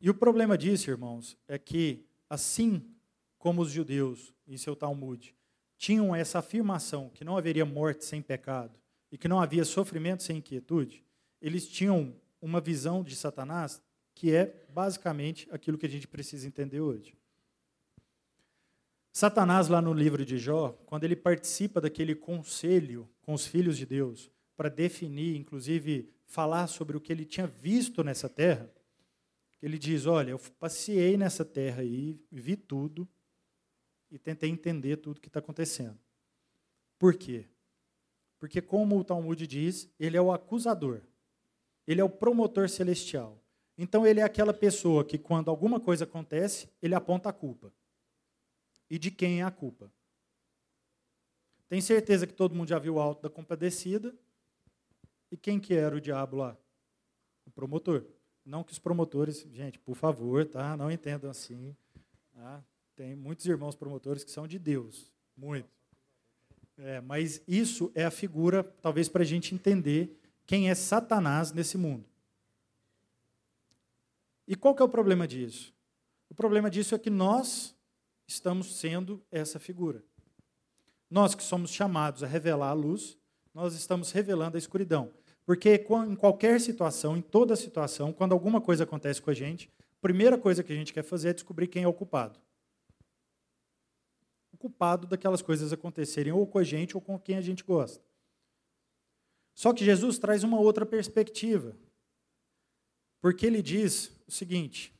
E 0.00 0.10
o 0.10 0.14
problema 0.14 0.58
disso, 0.58 0.90
irmãos, 0.90 1.38
é 1.46 1.56
que, 1.56 2.04
assim 2.28 2.92
como 3.38 3.62
os 3.62 3.70
judeus, 3.70 4.33
em 4.46 4.56
seu 4.56 4.76
Talmud, 4.76 5.34
tinham 5.76 6.14
essa 6.14 6.38
afirmação 6.38 7.10
que 7.10 7.24
não 7.24 7.36
haveria 7.36 7.64
morte 7.64 8.04
sem 8.04 8.22
pecado, 8.22 8.78
e 9.14 9.16
que 9.16 9.28
não 9.28 9.40
havia 9.40 9.64
sofrimento 9.64 10.24
sem 10.24 10.38
inquietude, 10.38 11.04
eles 11.40 11.68
tinham 11.68 12.16
uma 12.42 12.60
visão 12.60 13.04
de 13.04 13.14
Satanás 13.14 13.80
que 14.12 14.34
é 14.34 14.66
basicamente 14.68 15.48
aquilo 15.52 15.78
que 15.78 15.86
a 15.86 15.88
gente 15.88 16.08
precisa 16.08 16.48
entender 16.48 16.80
hoje. 16.80 17.16
Satanás, 19.12 19.68
lá 19.68 19.80
no 19.80 19.92
livro 19.92 20.24
de 20.24 20.36
Jó, 20.36 20.70
quando 20.84 21.04
ele 21.04 21.14
participa 21.14 21.80
daquele 21.80 22.16
conselho 22.16 23.08
com 23.22 23.32
os 23.32 23.46
filhos 23.46 23.78
de 23.78 23.86
Deus, 23.86 24.28
para 24.56 24.68
definir, 24.68 25.36
inclusive 25.36 26.12
falar 26.26 26.66
sobre 26.66 26.96
o 26.96 27.00
que 27.00 27.12
ele 27.12 27.24
tinha 27.24 27.46
visto 27.46 28.02
nessa 28.02 28.28
terra, 28.28 28.68
ele 29.62 29.78
diz: 29.78 30.06
Olha, 30.06 30.30
eu 30.30 30.40
passei 30.58 31.16
nessa 31.16 31.44
terra 31.44 31.82
aí, 31.82 32.20
vi 32.32 32.56
tudo 32.56 33.08
e 34.14 34.18
tentei 34.18 34.48
entender 34.48 34.98
tudo 34.98 35.20
que 35.20 35.26
está 35.26 35.40
acontecendo. 35.40 35.98
Por 36.96 37.16
quê? 37.16 37.48
Porque, 38.38 38.62
como 38.62 38.96
o 38.96 39.02
Talmud 39.02 39.44
diz, 39.44 39.90
ele 39.98 40.16
é 40.16 40.22
o 40.22 40.30
acusador. 40.30 41.00
Ele 41.84 42.00
é 42.00 42.04
o 42.04 42.08
promotor 42.08 42.68
celestial. 42.68 43.42
Então, 43.76 44.06
ele 44.06 44.20
é 44.20 44.22
aquela 44.22 44.54
pessoa 44.54 45.04
que, 45.04 45.18
quando 45.18 45.50
alguma 45.50 45.80
coisa 45.80 46.04
acontece, 46.04 46.68
ele 46.80 46.94
aponta 46.94 47.28
a 47.28 47.32
culpa. 47.32 47.72
E 48.88 49.00
de 49.00 49.10
quem 49.10 49.40
é 49.40 49.42
a 49.42 49.50
culpa? 49.50 49.90
Tem 51.68 51.80
certeza 51.80 52.24
que 52.24 52.34
todo 52.34 52.54
mundo 52.54 52.68
já 52.68 52.78
viu 52.78 52.94
o 52.94 53.00
Alto 53.00 53.22
da 53.22 53.30
Compadecida? 53.30 54.14
E 55.28 55.36
quem 55.36 55.58
que 55.58 55.74
era 55.74 55.96
o 55.96 56.00
diabo 56.00 56.36
lá? 56.36 56.56
O 57.44 57.50
promotor. 57.50 58.04
Não 58.44 58.62
que 58.62 58.70
os 58.70 58.78
promotores, 58.78 59.40
gente, 59.50 59.76
por 59.80 59.96
favor, 59.96 60.46
tá? 60.46 60.76
Não 60.76 60.88
entendam 60.88 61.28
assim. 61.28 61.74
Tá? 62.32 62.62
Tem 62.96 63.16
muitos 63.16 63.44
irmãos 63.46 63.74
promotores 63.74 64.22
que 64.22 64.30
são 64.30 64.46
de 64.46 64.58
Deus. 64.58 65.12
Muito. 65.36 65.68
É, 66.78 67.00
mas 67.00 67.42
isso 67.46 67.90
é 67.94 68.04
a 68.04 68.10
figura, 68.10 68.62
talvez, 68.82 69.08
para 69.08 69.22
a 69.22 69.26
gente 69.26 69.54
entender 69.54 70.20
quem 70.46 70.70
é 70.70 70.74
Satanás 70.74 71.52
nesse 71.52 71.76
mundo. 71.76 72.04
E 74.46 74.54
qual 74.54 74.74
que 74.74 74.82
é 74.82 74.84
o 74.84 74.88
problema 74.88 75.26
disso? 75.26 75.72
O 76.28 76.34
problema 76.34 76.70
disso 76.70 76.94
é 76.94 76.98
que 76.98 77.10
nós 77.10 77.74
estamos 78.26 78.76
sendo 78.76 79.22
essa 79.30 79.58
figura. 79.58 80.04
Nós 81.10 81.34
que 81.34 81.42
somos 81.42 81.70
chamados 81.70 82.22
a 82.22 82.26
revelar 82.26 82.70
a 82.70 82.74
luz, 82.74 83.16
nós 83.52 83.74
estamos 83.74 84.10
revelando 84.10 84.56
a 84.56 84.58
escuridão. 84.58 85.12
Porque 85.46 85.84
em 86.08 86.16
qualquer 86.16 86.60
situação, 86.60 87.16
em 87.16 87.22
toda 87.22 87.56
situação, 87.56 88.12
quando 88.12 88.32
alguma 88.32 88.60
coisa 88.60 88.84
acontece 88.84 89.20
com 89.20 89.30
a 89.30 89.34
gente, 89.34 89.70
a 89.78 90.00
primeira 90.00 90.38
coisa 90.38 90.62
que 90.62 90.72
a 90.72 90.76
gente 90.76 90.92
quer 90.92 91.02
fazer 91.02 91.30
é 91.30 91.34
descobrir 91.34 91.68
quem 91.68 91.82
é 91.82 91.88
o 91.88 91.92
culpado 91.92 92.38
culpado 94.64 95.06
daquelas 95.06 95.42
coisas 95.42 95.74
acontecerem 95.74 96.32
ou 96.32 96.46
com 96.46 96.58
a 96.58 96.64
gente 96.64 96.96
ou 96.96 97.00
com 97.02 97.18
quem 97.18 97.36
a 97.36 97.42
gente 97.42 97.62
gosta. 97.62 98.02
Só 99.54 99.74
que 99.74 99.84
Jesus 99.84 100.18
traz 100.18 100.42
uma 100.42 100.58
outra 100.58 100.86
perspectiva. 100.86 101.76
Porque 103.20 103.44
ele 103.44 103.60
diz 103.60 104.10
o 104.26 104.32
seguinte: 104.32 104.90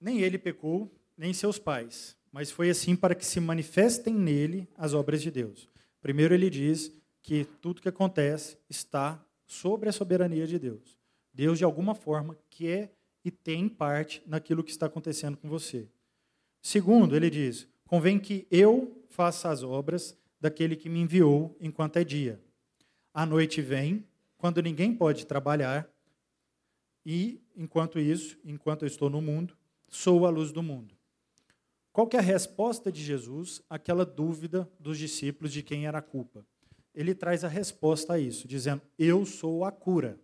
Nem 0.00 0.20
ele 0.20 0.38
pecou, 0.38 0.90
nem 1.16 1.32
seus 1.32 1.60
pais, 1.60 2.16
mas 2.32 2.50
foi 2.50 2.70
assim 2.70 2.96
para 2.96 3.14
que 3.14 3.24
se 3.24 3.38
manifestem 3.38 4.14
nele 4.14 4.66
as 4.76 4.94
obras 4.94 5.22
de 5.22 5.30
Deus. 5.30 5.68
Primeiro 6.00 6.34
ele 6.34 6.50
diz 6.50 6.92
que 7.22 7.44
tudo 7.44 7.82
que 7.82 7.88
acontece 7.88 8.58
está 8.68 9.24
sobre 9.46 9.88
a 9.88 9.92
soberania 9.92 10.46
de 10.46 10.58
Deus. 10.58 10.99
Deus, 11.40 11.56
de 11.56 11.64
alguma 11.64 11.94
forma, 11.94 12.36
quer 12.50 12.92
e 13.24 13.30
tem 13.30 13.66
parte 13.66 14.22
naquilo 14.26 14.62
que 14.62 14.70
está 14.70 14.84
acontecendo 14.84 15.38
com 15.38 15.48
você. 15.48 15.88
Segundo, 16.60 17.16
ele 17.16 17.30
diz: 17.30 17.66
convém 17.86 18.18
que 18.18 18.46
eu 18.50 19.02
faça 19.08 19.48
as 19.48 19.62
obras 19.62 20.14
daquele 20.38 20.76
que 20.76 20.90
me 20.90 21.00
enviou 21.00 21.56
enquanto 21.58 21.96
é 21.96 22.04
dia. 22.04 22.38
A 23.14 23.24
noite 23.24 23.62
vem, 23.62 24.06
quando 24.36 24.60
ninguém 24.60 24.94
pode 24.94 25.24
trabalhar, 25.24 25.88
e, 27.06 27.40
enquanto 27.56 27.98
isso, 27.98 28.36
enquanto 28.44 28.82
eu 28.82 28.86
estou 28.86 29.08
no 29.08 29.22
mundo, 29.22 29.56
sou 29.88 30.26
a 30.26 30.28
luz 30.28 30.52
do 30.52 30.62
mundo. 30.62 30.94
Qual 31.90 32.06
que 32.06 32.18
é 32.18 32.20
a 32.20 32.22
resposta 32.22 32.92
de 32.92 33.02
Jesus 33.02 33.62
àquela 33.70 34.04
dúvida 34.04 34.70
dos 34.78 34.98
discípulos 34.98 35.54
de 35.54 35.62
quem 35.62 35.86
era 35.86 36.00
a 36.00 36.02
culpa? 36.02 36.44
Ele 36.94 37.14
traz 37.14 37.44
a 37.44 37.48
resposta 37.48 38.12
a 38.12 38.18
isso, 38.18 38.46
dizendo: 38.46 38.82
Eu 38.98 39.24
sou 39.24 39.64
a 39.64 39.72
cura. 39.72 40.20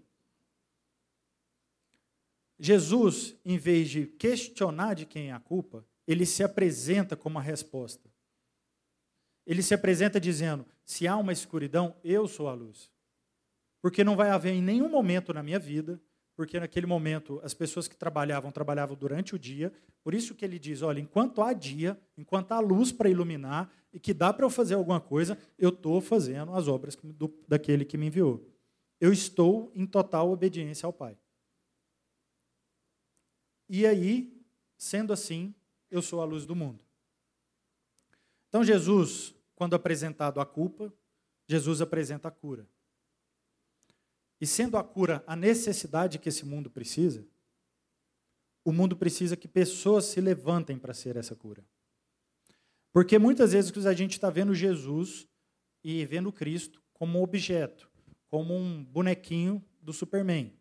Jesus, 2.59 3.37
em 3.45 3.59
vez 3.59 3.91
de 3.91 4.07
questionar 4.07 4.95
de 4.95 5.05
quem 5.05 5.29
é 5.29 5.33
a 5.33 5.41
culpa, 5.41 5.85
ele 6.07 6.25
se 6.25 6.43
apresenta 6.43 7.17
como 7.17 7.39
a 7.39 7.43
resposta. 7.43 8.11
Ele 9.47 9.63
se 9.63 9.75
apresenta 9.75 10.21
dizendo: 10.21 10.65
se 10.85 11.07
há 11.07 11.17
uma 11.17 11.33
escuridão, 11.33 11.97
eu 12.03 12.27
sou 12.27 12.49
a 12.49 12.55
luz. 12.55 12.91
Porque 13.83 14.03
não 14.03 14.17
vai 14.17 14.31
haver 14.31 14.53
em 14.53 14.63
nenhum 14.63 14.89
momento 14.89 15.33
na 15.33 15.43
minha 15.43 15.59
vida, 15.59 16.01
porque 16.35 16.59
naquele 16.59 16.87
momento 16.87 17.41
as 17.43 17.55
pessoas 17.55 17.87
que 17.87 17.97
trabalhavam, 17.97 18.51
trabalhavam 18.51 18.97
durante 18.97 19.35
o 19.35 19.39
dia, 19.39 19.73
por 20.03 20.15
isso 20.15 20.35
que 20.35 20.45
ele 20.45 20.59
diz: 20.59 20.83
olha, 20.83 21.01
enquanto 21.01 21.43
há 21.43 21.53
dia, 21.53 22.01
enquanto 22.17 22.53
há 22.53 22.61
luz 22.61 22.91
para 22.91 23.09
iluminar 23.09 23.71
e 23.93 24.01
que 24.01 24.13
dá 24.15 24.33
para 24.33 24.45
eu 24.45 24.51
fazer 24.51 24.75
alguma 24.75 25.01
coisa, 25.01 25.39
eu 25.59 25.71
estou 25.71 26.01
fazendo 26.01 26.53
as 26.53 26.69
obras 26.69 26.97
do, 27.03 27.33
daquele 27.47 27.85
que 27.85 27.97
me 27.97 28.07
enviou. 28.07 28.47
Eu 29.01 29.13
estou 29.13 29.71
em 29.75 29.87
total 29.87 30.31
obediência 30.31 30.87
ao 30.87 30.93
Pai. 30.93 31.19
E 33.69 33.87
aí, 33.87 34.33
sendo 34.77 35.13
assim, 35.13 35.55
eu 35.91 36.01
sou 36.01 36.21
a 36.21 36.25
luz 36.25 36.47
do 36.47 36.55
mundo. 36.55 36.85
Então, 38.49 38.63
Jesus, 38.63 39.35
quando 39.55 39.75
apresentado 39.75 40.41
a 40.41 40.47
culpa, 40.47 40.93
Jesus 41.47 41.81
apresenta 41.81 42.29
a 42.29 42.31
cura. 42.31 42.69
e 44.41 44.47
sendo 44.47 44.77
a 44.77 44.85
cura 44.85 45.25
a 45.27 45.35
necessidade 45.35 46.19
que 46.19 46.29
esse 46.29 46.45
mundo 46.45 46.71
precisa, 46.71 47.27
o 48.65 48.73
mundo 48.73 48.97
precisa 48.97 49.37
que 49.37 49.49
pessoas 49.49 50.07
se 50.07 50.21
levantem 50.21 50.79
para 50.79 50.93
ser 50.93 51.17
essa 51.17 51.35
cura. 51.35 51.65
Porque 52.93 53.19
muitas 53.19 53.53
vezes 53.53 53.87
a 53.87 53.95
gente 53.95 54.13
está 54.13 54.29
vendo 54.29 54.55
Jesus 54.55 55.29
e 55.85 56.05
vendo 56.05 56.33
Cristo 56.33 56.83
como 56.93 57.19
um 57.19 57.23
objeto, 57.23 57.89
como 58.29 58.55
um 58.55 58.85
bonequinho 58.85 59.65
do 59.81 59.93
Superman. 59.93 60.53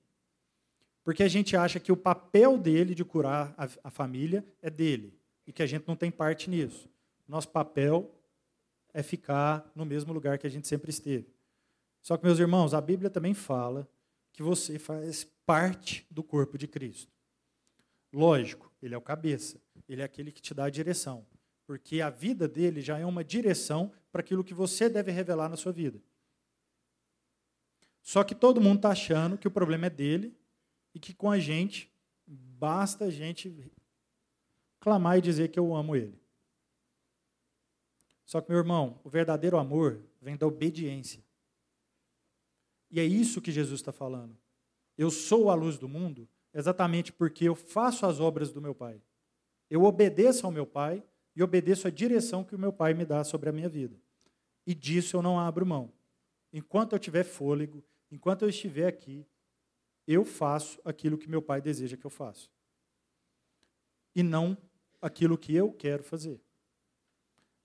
Porque 1.06 1.22
a 1.22 1.28
gente 1.28 1.56
acha 1.56 1.80
que 1.80 1.92
o 1.92 1.96
papel 1.96 2.58
dele 2.58 2.96
de 2.96 3.06
curar 3.06 3.54
a, 3.56 3.70
a 3.84 3.92
família 3.92 4.44
é 4.60 4.72
dele 4.72 5.14
e 5.46 5.54
que 5.54 5.62
a 5.62 5.68
gente 5.68 5.88
não 5.88 5.96
tem 5.96 6.10
parte 6.10 6.50
nisso. 6.50 6.90
Nosso 7.28 7.48
papel 7.48 8.12
é 8.92 9.04
ficar 9.04 9.72
no 9.76 9.86
mesmo 9.86 10.12
lugar 10.12 10.40
que 10.40 10.48
a 10.48 10.50
gente 10.50 10.68
sempre 10.68 10.90
esteve. 10.90 11.32
Só 12.02 12.18
que, 12.18 12.26
meus 12.26 12.40
irmãos, 12.40 12.74
a 12.74 12.82
Bíblia 12.82 13.12
também 13.12 13.36
fala 13.36 13.88
que 14.34 14.42
você 14.42 14.80
faz 14.80 15.24
parte 15.46 16.08
do 16.10 16.24
corpo 16.24 16.58
de 16.58 16.68
Cristo. 16.68 17.14
Lógico, 18.12 18.72
ele 18.82 18.96
é 18.96 18.98
o 18.98 19.02
cabeça, 19.02 19.62
ele 19.88 20.02
é 20.02 20.06
aquele 20.06 20.32
que 20.32 20.42
te 20.42 20.56
dá 20.56 20.66
a 20.66 20.70
direção, 20.72 21.24
porque 21.68 22.02
a 22.02 22.10
vida 22.10 22.48
dele 22.48 22.82
já 22.82 22.98
é 22.98 23.06
uma 23.06 23.24
direção 23.24 23.92
para 24.12 24.22
aquilo 24.22 24.44
que 24.44 24.56
você 24.56 24.90
deve 24.90 25.12
revelar 25.12 25.50
na 25.50 25.56
sua 25.56 25.72
vida. 25.72 26.02
Só 28.02 28.24
que 28.24 28.34
todo 28.34 28.60
mundo 28.60 28.78
está 28.78 28.90
achando 28.90 29.38
que 29.38 29.48
o 29.48 29.52
problema 29.52 29.86
é 29.86 29.90
dele 29.90 30.36
e 30.96 31.00
que 31.00 31.14
com 31.14 31.30
a 31.30 31.38
gente 31.38 31.92
basta 32.26 33.06
a 33.06 33.12
gente 33.12 33.70
clamar 34.80 35.18
e 35.18 35.22
dizer 35.22 35.50
que 35.50 35.60
eu 35.60 35.76
amo 35.76 35.94
ele. 35.94 36.18
Só 38.26 38.40
que, 38.40 38.50
meu 38.50 38.58
irmão, 38.58 39.00
o 39.04 39.10
verdadeiro 39.10 39.58
amor 39.58 40.02
vem 40.22 40.38
da 40.38 40.48
obediência. 40.48 41.24
E 42.90 43.00
é 43.00 43.04
isso 43.04 43.42
que 43.42 43.52
Jesus 43.52 43.82
está 43.82 43.92
falando. 43.92 44.36
Eu 44.98 45.12
sou 45.12 45.50
a 45.50 45.54
luz 45.54 45.78
do 45.78 45.90
mundo 45.90 46.28
exatamente 46.54 47.12
porque 47.12 47.44
eu 47.44 47.56
faço 47.56 48.06
as 48.06 48.22
obras 48.22 48.54
do 48.54 48.62
meu 48.62 48.74
Pai. 48.74 49.02
Eu 49.70 49.84
obedeço 49.84 50.46
ao 50.46 50.52
meu 50.52 50.66
Pai 50.66 51.04
e 51.36 51.44
obedeço 51.44 51.88
a 51.88 51.92
direção 51.92 52.44
que 52.44 52.56
o 52.56 52.60
meu 52.60 52.72
Pai 52.72 52.94
me 52.94 53.04
dá 53.04 53.24
sobre 53.26 53.50
a 53.50 53.52
minha 53.52 53.68
vida. 53.68 54.00
E 54.66 54.74
disso 54.74 55.18
eu 55.18 55.22
não 55.22 55.38
abro 55.38 55.66
mão. 55.66 55.92
Enquanto 56.54 56.94
eu 56.94 57.00
tiver 57.00 57.26
fôlego, 57.26 57.84
enquanto 58.10 58.44
eu 58.44 58.50
estiver 58.50 58.88
aqui, 58.88 59.26
eu 60.08 60.24
faço 60.24 60.80
aquilo 60.86 61.18
que 61.18 61.30
meu 61.30 61.42
Pai 61.42 61.62
deseja 61.62 61.98
que 61.98 62.06
eu 62.06 62.10
faça. 62.10 62.50
E 64.16 64.24
não 64.24 64.58
aquilo 65.02 65.38
que 65.38 65.54
eu 65.54 65.72
quero 65.72 66.04
fazer. 66.04 66.42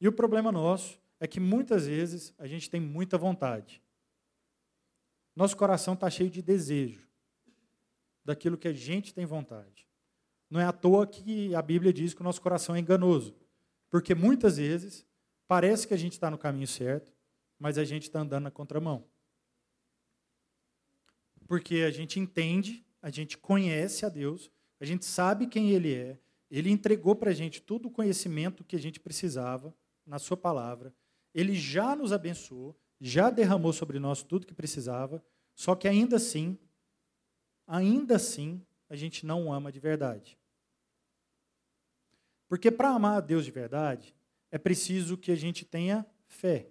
E 0.01 0.09
o 0.09 0.13
problema 0.13 0.51
nosso 0.51 1.01
é 1.19 1.27
que 1.27 1.39
muitas 1.39 1.87
vezes 1.87 2.35
a 2.39 2.47
gente 2.47 2.71
tem 2.71 2.81
muita 2.81 3.19
vontade. 3.19 3.83
Nosso 5.37 5.57
coração 5.57 5.95
está 5.95 6.09
cheio 6.09 6.31
de 6.31 6.43
desejo 6.43 7.09
daquilo 8.25 8.57
que 8.59 8.69
a 8.69 8.73
gente 8.73 9.15
tem 9.15 9.27
vontade. 9.27 9.87
Não 10.49 10.61
é 10.61 10.65
à 10.65 10.73
toa 10.73 11.07
que 11.07 11.55
a 11.55 11.63
Bíblia 11.63 11.93
diz 11.93 12.15
que 12.15 12.21
o 12.21 12.25
nosso 12.25 12.41
coração 12.41 12.75
é 12.75 12.81
enganoso. 12.81 13.35
Porque 13.89 14.15
muitas 14.15 14.57
vezes 14.57 15.07
parece 15.47 15.87
que 15.87 15.95
a 15.95 15.97
gente 15.97 16.13
está 16.13 16.31
no 16.31 16.39
caminho 16.39 16.67
certo, 16.67 17.13
mas 17.59 17.77
a 17.77 17.85
gente 17.85 18.05
está 18.05 18.21
andando 18.21 18.45
na 18.45 18.51
contramão. 18.51 19.05
Porque 21.51 21.79
a 21.79 21.91
gente 21.91 22.21
entende, 22.21 22.87
a 23.03 23.11
gente 23.11 23.37
conhece 23.37 24.07
a 24.07 24.09
Deus, 24.09 24.53
a 24.79 24.85
gente 24.85 25.05
sabe 25.05 25.49
quem 25.49 25.73
Ele 25.73 25.93
é, 25.93 26.17
Ele 26.49 26.71
entregou 26.71 27.17
para 27.17 27.31
a 27.31 27.35
gente 27.35 27.61
todo 27.61 27.87
o 27.87 27.91
conhecimento 27.91 28.63
que 28.63 28.77
a 28.77 28.79
gente 28.79 29.01
precisava 29.01 29.75
na 30.07 30.21
Sua 30.21 30.37
palavra, 30.37 30.95
Ele 31.35 31.57
já 31.57 31.97
nos 31.97 32.13
abençoou, 32.13 32.79
já 33.01 33.31
derramou 33.31 33.73
sobre 33.73 33.99
nós 33.99 34.23
tudo 34.23 34.47
que 34.47 34.55
precisava, 34.55 35.21
só 35.53 35.75
que 35.75 35.89
ainda 35.89 36.19
assim, 36.19 36.57
ainda 37.67 38.15
assim, 38.15 38.65
a 38.89 38.95
gente 38.95 39.27
não 39.27 39.53
ama 39.53 39.73
de 39.73 39.81
verdade. 39.81 40.39
Porque 42.47 42.71
para 42.71 42.91
amar 42.91 43.17
a 43.17 43.21
Deus 43.21 43.45
de 43.45 43.51
verdade, 43.51 44.15
é 44.53 44.57
preciso 44.57 45.19
que 45.19 45.33
a 45.33 45.37
gente 45.37 45.65
tenha 45.65 46.07
fé. 46.29 46.71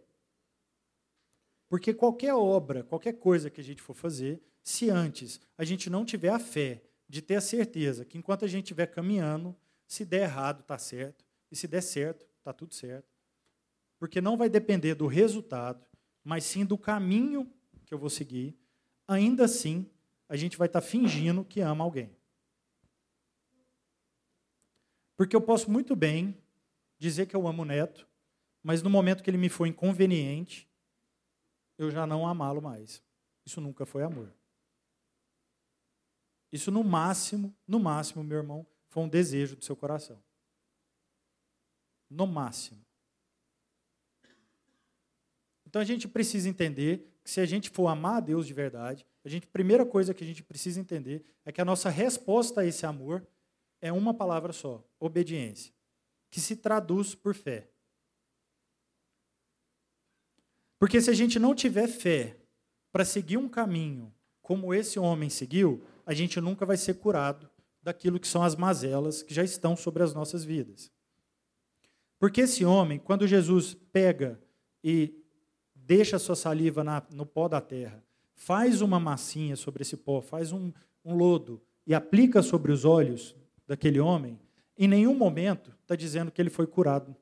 Porque 1.68 1.94
qualquer 1.94 2.34
obra, 2.34 2.82
qualquer 2.82 3.20
coisa 3.20 3.50
que 3.50 3.60
a 3.60 3.64
gente 3.64 3.82
for 3.82 3.94
fazer, 3.94 4.42
se 4.64 4.90
antes 4.90 5.40
a 5.58 5.64
gente 5.64 5.90
não 5.90 6.06
tiver 6.06 6.30
a 6.30 6.40
fé 6.40 6.84
de 7.08 7.22
ter 7.22 7.36
a 7.36 7.42
certeza 7.42 8.06
que 8.06 8.18
enquanto 8.18 8.46
a 8.46 8.48
gente 8.48 8.66
estiver 8.66 8.88
caminhando, 8.88 9.56
se 9.88 10.06
der 10.06 10.24
errado, 10.24 10.62
está 10.62 10.78
certo, 10.78 11.26
e 11.52 11.56
se 11.56 11.68
der 11.68 11.82
certo, 11.82 12.28
está 12.38 12.54
tudo 12.54 12.76
certo. 12.76 13.08
Porque 13.98 14.22
não 14.22 14.38
vai 14.38 14.48
depender 14.48 14.94
do 14.96 15.08
resultado, 15.08 15.86
mas 16.24 16.44
sim 16.44 16.64
do 16.64 16.78
caminho 16.78 17.52
que 17.86 17.94
eu 17.94 17.98
vou 17.98 18.10
seguir, 18.10 18.56
ainda 19.08 19.46
assim 19.46 19.90
a 20.28 20.36
gente 20.38 20.58
vai 20.58 20.68
estar 20.68 20.82
fingindo 20.82 21.44
que 21.44 21.60
ama 21.60 21.84
alguém. 21.84 22.16
Porque 25.18 25.36
eu 25.36 25.42
posso 25.42 25.70
muito 25.70 25.96
bem 25.96 26.38
dizer 27.00 27.26
que 27.26 27.36
eu 27.36 27.48
amo 27.48 27.64
o 27.64 27.66
neto, 27.66 28.08
mas 28.62 28.84
no 28.84 28.90
momento 28.90 29.24
que 29.24 29.30
ele 29.30 29.38
me 29.38 29.50
for 29.50 29.66
inconveniente, 29.66 30.70
eu 31.78 31.90
já 31.90 32.06
não 32.06 32.28
amá-lo 32.28 32.62
mais. 32.62 33.02
Isso 33.46 33.60
nunca 33.60 33.86
foi 33.86 34.04
amor. 34.04 34.32
Isso 36.52 36.72
no 36.72 36.84
máximo, 36.84 37.56
no 37.68 37.80
máximo, 37.80 38.24
meu 38.24 38.38
irmão, 38.38 38.66
foi 38.88 39.04
um 39.04 39.10
desejo 39.10 39.56
do 39.56 39.64
seu 39.64 39.76
coração. 39.76 40.22
No 42.10 42.26
máximo. 42.26 42.84
Então 45.66 45.82
a 45.82 45.86
gente 45.86 46.08
precisa 46.08 46.50
entender 46.50 47.08
que 47.24 47.30
se 47.30 47.40
a 47.40 47.46
gente 47.46 47.70
for 47.70 47.88
amar 47.88 48.18
a 48.18 48.20
Deus 48.20 48.48
de 48.48 48.54
verdade, 48.54 49.06
a 49.24 49.30
gente, 49.30 49.46
primeira 49.46 49.86
coisa 49.86 50.14
que 50.14 50.24
a 50.24 50.28
gente 50.28 50.42
precisa 50.42 50.80
entender 50.80 51.24
é 51.46 51.52
que 51.52 51.62
a 51.62 51.66
nossa 51.66 51.90
resposta 51.90 52.62
a 52.62 52.66
esse 52.66 52.86
amor 52.86 53.26
é 53.80 53.92
uma 53.92 54.14
palavra 54.14 54.52
só: 54.52 54.84
obediência, 55.00 55.72
que 56.32 56.42
se 56.42 56.56
traduz 56.56 57.14
por 57.14 57.36
fé. 57.36 57.70
Porque 60.80 61.00
se 61.02 61.10
a 61.10 61.14
gente 61.14 61.38
não 61.38 61.54
tiver 61.54 61.88
fé 61.88 62.38
para 62.92 63.06
seguir 63.06 63.38
um 63.38 63.50
caminho 63.50 64.12
como 64.42 64.74
esse 64.74 64.98
homem 64.98 65.30
seguiu, 65.30 65.86
a 66.10 66.14
gente 66.16 66.42
nunca 66.42 66.66
vai 66.66 66.76
ser 66.76 66.96
curado 66.96 67.48
daquilo 67.84 68.20
que 68.20 68.28
são 68.28 68.42
as 68.42 68.56
mazelas 68.56 69.22
que 69.22 69.32
já 69.32 69.44
estão 69.44 69.76
sobre 69.76 70.02
as 70.02 70.12
nossas 70.12 70.44
vidas. 70.44 70.92
Porque 72.18 72.42
esse 72.42 72.66
homem, 72.66 72.98
quando 72.98 73.28
Jesus 73.28 73.76
pega 73.94 74.42
e 74.84 75.14
deixa 75.76 76.16
a 76.16 76.20
sua 76.20 76.36
saliva 76.36 76.84
na, 76.84 77.04
no 77.12 77.28
pó 77.28 77.48
da 77.48 77.62
terra, 77.62 78.04
faz 78.34 78.82
uma 78.82 79.00
massinha 79.00 79.56
sobre 79.56 79.84
esse 79.84 79.96
pó, 79.96 80.20
faz 80.20 80.52
um, 80.52 80.74
um 81.06 81.14
lodo 81.14 81.62
e 81.86 81.94
aplica 81.94 82.42
sobre 82.42 82.72
os 82.72 82.86
olhos 82.86 83.36
daquele 83.68 84.00
homem, 84.00 84.40
em 84.76 84.88
nenhum 84.88 85.14
momento 85.14 85.78
está 85.84 85.96
dizendo 85.96 86.32
que 86.32 86.42
ele 86.42 86.50
foi 86.50 86.66
curado. 86.66 87.16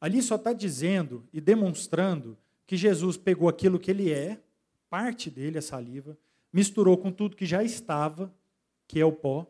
Ali 0.00 0.20
só 0.20 0.34
está 0.34 0.52
dizendo 0.52 1.28
e 1.32 1.40
demonstrando 1.40 2.36
que 2.66 2.76
Jesus 2.76 3.16
pegou 3.16 3.48
aquilo 3.48 3.78
que 3.78 3.92
ele 3.92 4.12
é, 4.12 4.42
parte 4.90 5.30
dele, 5.30 5.56
a 5.56 5.62
saliva, 5.62 6.18
misturou 6.52 6.98
com 6.98 7.10
tudo 7.12 7.36
que 7.36 7.46
já 7.46 7.62
estava, 7.62 8.34
que 8.86 9.00
é 9.00 9.04
o 9.04 9.12
pó, 9.12 9.46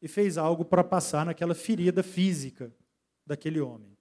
e 0.00 0.06
fez 0.06 0.36
algo 0.36 0.64
para 0.64 0.84
passar 0.84 1.24
naquela 1.24 1.54
ferida 1.54 2.02
física 2.02 2.72
daquele 3.24 3.60
homem. 3.60 3.96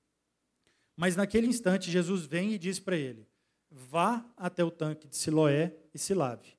Mas 0.95 1.15
naquele 1.15 1.47
instante, 1.47 1.89
Jesus 1.89 2.25
vem 2.25 2.53
e 2.53 2.59
diz 2.59 2.79
para 2.79 2.97
ele: 2.97 3.27
vá 3.71 4.25
até 4.37 4.63
o 4.63 4.69
tanque 4.69 5.07
de 5.07 5.15
Siloé 5.15 5.73
e 5.93 5.97
se 5.97 6.13
lave. 6.13 6.57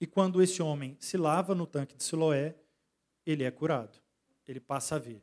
E 0.00 0.06
quando 0.06 0.40
esse 0.40 0.62
homem 0.62 0.96
se 1.00 1.16
lava 1.16 1.54
no 1.54 1.66
tanque 1.66 1.96
de 1.96 2.04
Siloé, 2.04 2.54
ele 3.26 3.42
é 3.42 3.50
curado. 3.50 3.98
Ele 4.46 4.60
passa 4.60 4.94
a 4.94 4.98
ver. 4.98 5.20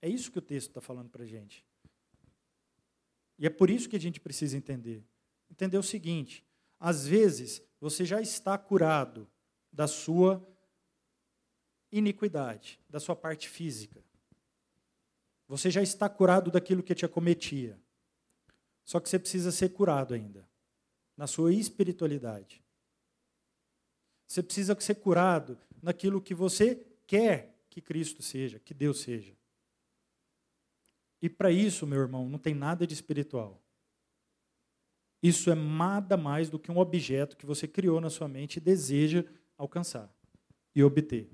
É 0.00 0.08
isso 0.08 0.30
que 0.30 0.38
o 0.38 0.42
texto 0.42 0.68
está 0.68 0.80
falando 0.80 1.10
para 1.10 1.24
a 1.24 1.26
gente. 1.26 1.64
E 3.38 3.46
é 3.46 3.50
por 3.50 3.68
isso 3.68 3.88
que 3.88 3.96
a 3.96 4.00
gente 4.00 4.20
precisa 4.20 4.56
entender. 4.56 5.04
Entender 5.60 5.76
o 5.76 5.82
seguinte: 5.82 6.42
às 6.78 7.06
vezes 7.06 7.62
você 7.78 8.02
já 8.02 8.18
está 8.18 8.56
curado 8.56 9.28
da 9.70 9.86
sua 9.86 10.42
iniquidade, 11.92 12.80
da 12.88 12.98
sua 12.98 13.14
parte 13.14 13.46
física. 13.46 14.02
Você 15.46 15.70
já 15.70 15.82
está 15.82 16.08
curado 16.08 16.50
daquilo 16.50 16.82
que 16.82 16.94
te 16.94 17.04
acometia. 17.04 17.78
Só 18.86 18.98
que 18.98 19.08
você 19.10 19.18
precisa 19.18 19.52
ser 19.52 19.68
curado 19.68 20.14
ainda, 20.14 20.48
na 21.14 21.26
sua 21.26 21.52
espiritualidade. 21.52 22.64
Você 24.26 24.42
precisa 24.42 24.74
ser 24.80 24.94
curado 24.94 25.58
naquilo 25.82 26.22
que 26.22 26.34
você 26.34 26.86
quer 27.06 27.66
que 27.68 27.82
Cristo 27.82 28.22
seja, 28.22 28.58
que 28.58 28.72
Deus 28.72 29.00
seja. 29.00 29.36
E 31.20 31.28
para 31.28 31.50
isso, 31.50 31.86
meu 31.86 32.00
irmão, 32.00 32.30
não 32.30 32.38
tem 32.38 32.54
nada 32.54 32.86
de 32.86 32.94
espiritual. 32.94 33.62
Isso 35.22 35.50
é 35.50 35.54
nada 35.54 36.16
mais 36.16 36.48
do 36.48 36.58
que 36.58 36.70
um 36.70 36.78
objeto 36.78 37.36
que 37.36 37.44
você 37.44 37.68
criou 37.68 38.00
na 38.00 38.08
sua 38.08 38.26
mente 38.26 38.56
e 38.56 38.60
deseja 38.60 39.24
alcançar 39.56 40.10
e 40.74 40.82
obter. 40.82 41.30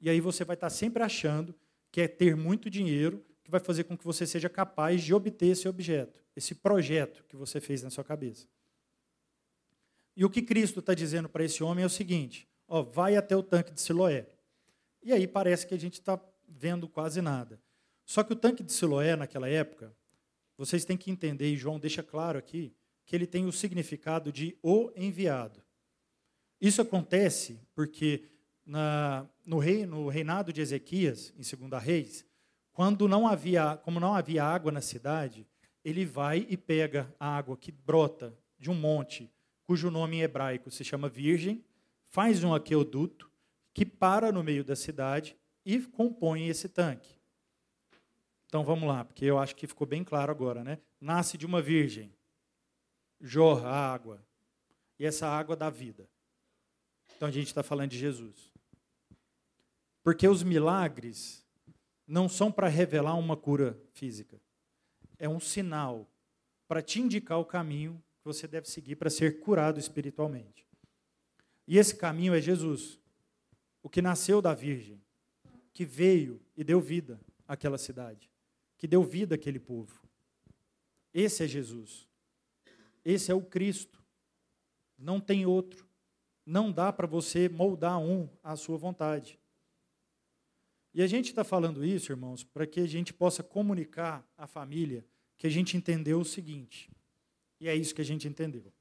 E 0.00 0.08
aí 0.08 0.20
você 0.20 0.44
vai 0.44 0.54
estar 0.54 0.70
sempre 0.70 1.02
achando 1.02 1.54
quer 1.90 2.08
ter 2.08 2.34
muito 2.36 2.70
dinheiro 2.70 3.24
que 3.44 3.50
vai 3.50 3.60
fazer 3.60 3.84
com 3.84 3.96
que 3.96 4.04
você 4.04 4.26
seja 4.26 4.48
capaz 4.48 5.02
de 5.02 5.12
obter 5.12 5.46
esse 5.46 5.68
objeto, 5.68 6.24
esse 6.34 6.54
projeto 6.54 7.24
que 7.28 7.36
você 7.36 7.60
fez 7.60 7.82
na 7.82 7.90
sua 7.90 8.04
cabeça. 8.04 8.46
E 10.16 10.24
o 10.24 10.30
que 10.30 10.42
Cristo 10.42 10.80
está 10.80 10.94
dizendo 10.94 11.28
para 11.28 11.44
esse 11.44 11.62
homem 11.62 11.82
é 11.82 11.86
o 11.86 11.90
seguinte: 11.90 12.48
ó, 12.68 12.82
vai 12.82 13.16
até 13.16 13.36
o 13.36 13.42
tanque 13.42 13.72
de 13.72 13.80
Siloé. 13.80 14.26
E 15.02 15.12
aí 15.12 15.26
parece 15.26 15.66
que 15.66 15.74
a 15.74 15.78
gente 15.78 15.94
está 15.94 16.20
vendo 16.48 16.88
quase 16.88 17.20
nada. 17.20 17.60
Só 18.04 18.22
que 18.22 18.32
o 18.32 18.36
tanque 18.36 18.62
de 18.62 18.72
Siloé, 18.72 19.16
naquela 19.16 19.48
época, 19.48 19.94
vocês 20.56 20.84
têm 20.84 20.96
que 20.96 21.10
entender, 21.10 21.52
e 21.52 21.56
João 21.56 21.78
deixa 21.78 22.02
claro 22.02 22.38
aqui, 22.38 22.74
que 23.04 23.14
ele 23.16 23.26
tem 23.26 23.46
o 23.46 23.52
significado 23.52 24.32
de 24.32 24.56
o 24.62 24.90
enviado. 24.96 25.62
Isso 26.60 26.80
acontece 26.80 27.60
porque 27.74 28.24
na, 28.64 29.26
no, 29.44 29.58
rei, 29.58 29.84
no 29.84 30.08
reinado 30.08 30.52
de 30.52 30.60
Ezequias, 30.60 31.32
em 31.36 31.68
2 31.68 31.82
Reis, 31.82 32.24
quando 32.72 33.08
não 33.08 33.26
havia, 33.26 33.76
como 33.76 34.00
não 34.00 34.14
havia 34.14 34.44
água 34.44 34.72
na 34.72 34.80
cidade, 34.80 35.46
ele 35.84 36.06
vai 36.06 36.46
e 36.48 36.56
pega 36.56 37.12
a 37.18 37.36
água 37.36 37.56
que 37.56 37.72
brota 37.72 38.36
de 38.58 38.70
um 38.70 38.74
monte, 38.74 39.30
cujo 39.64 39.90
nome 39.90 40.16
em 40.16 40.22
hebraico 40.22 40.70
se 40.70 40.84
chama 40.84 41.08
Virgem, 41.08 41.64
faz 42.08 42.44
um 42.44 42.54
aqueduto 42.54 43.30
que 43.74 43.84
para 43.84 44.30
no 44.30 44.42
meio 44.42 44.64
da 44.64 44.76
cidade 44.76 45.36
e 45.64 45.80
compõe 45.80 46.46
esse 46.46 46.68
tanque. 46.68 47.16
Então 48.46 48.64
vamos 48.64 48.86
lá, 48.86 49.04
porque 49.04 49.24
eu 49.24 49.38
acho 49.38 49.56
que 49.56 49.66
ficou 49.66 49.86
bem 49.86 50.04
claro 50.04 50.30
agora, 50.30 50.62
né? 50.62 50.78
Nasce 51.00 51.38
de 51.38 51.46
uma 51.46 51.60
virgem, 51.62 52.12
jorra 53.22 53.68
a 53.68 53.94
água, 53.94 54.22
e 54.98 55.06
essa 55.06 55.28
água 55.28 55.56
dá 55.56 55.70
vida. 55.70 56.08
Então 57.16 57.28
a 57.28 57.32
gente 57.32 57.46
está 57.46 57.62
falando 57.62 57.90
de 57.90 57.98
Jesus. 57.98 58.52
Porque 60.02 60.26
os 60.26 60.42
milagres 60.42 61.46
não 62.06 62.28
são 62.28 62.50
para 62.50 62.66
revelar 62.66 63.14
uma 63.14 63.36
cura 63.36 63.80
física. 63.92 64.40
É 65.18 65.28
um 65.28 65.38
sinal 65.38 66.10
para 66.66 66.82
te 66.82 67.00
indicar 67.00 67.38
o 67.38 67.44
caminho 67.44 68.02
que 68.18 68.24
você 68.24 68.48
deve 68.48 68.68
seguir 68.68 68.96
para 68.96 69.08
ser 69.08 69.40
curado 69.40 69.78
espiritualmente. 69.78 70.66
E 71.66 71.78
esse 71.78 71.94
caminho 71.94 72.34
é 72.34 72.40
Jesus, 72.40 72.98
o 73.82 73.88
que 73.88 74.02
nasceu 74.02 74.42
da 74.42 74.52
Virgem, 74.52 75.00
que 75.72 75.84
veio 75.84 76.40
e 76.56 76.64
deu 76.64 76.80
vida 76.80 77.20
àquela 77.46 77.78
cidade, 77.78 78.28
que 78.76 78.88
deu 78.88 79.04
vida 79.04 79.36
àquele 79.36 79.60
povo. 79.60 80.02
Esse 81.14 81.44
é 81.44 81.46
Jesus. 81.46 82.08
Esse 83.04 83.30
é 83.30 83.34
o 83.34 83.42
Cristo. 83.42 84.02
Não 84.98 85.20
tem 85.20 85.46
outro. 85.46 85.88
Não 86.44 86.72
dá 86.72 86.92
para 86.92 87.06
você 87.06 87.48
moldar 87.48 87.98
um 87.98 88.28
à 88.42 88.56
sua 88.56 88.76
vontade. 88.76 89.38
E 90.94 91.02
a 91.02 91.06
gente 91.06 91.26
está 91.26 91.42
falando 91.42 91.84
isso, 91.84 92.12
irmãos, 92.12 92.44
para 92.44 92.66
que 92.66 92.80
a 92.80 92.86
gente 92.86 93.12
possa 93.12 93.42
comunicar 93.42 94.26
à 94.36 94.46
família 94.46 95.04
que 95.38 95.46
a 95.46 95.50
gente 95.50 95.76
entendeu 95.76 96.20
o 96.20 96.24
seguinte, 96.24 96.88
e 97.58 97.66
é 97.66 97.74
isso 97.74 97.94
que 97.94 98.00
a 98.00 98.04
gente 98.04 98.28
entendeu: 98.28 98.72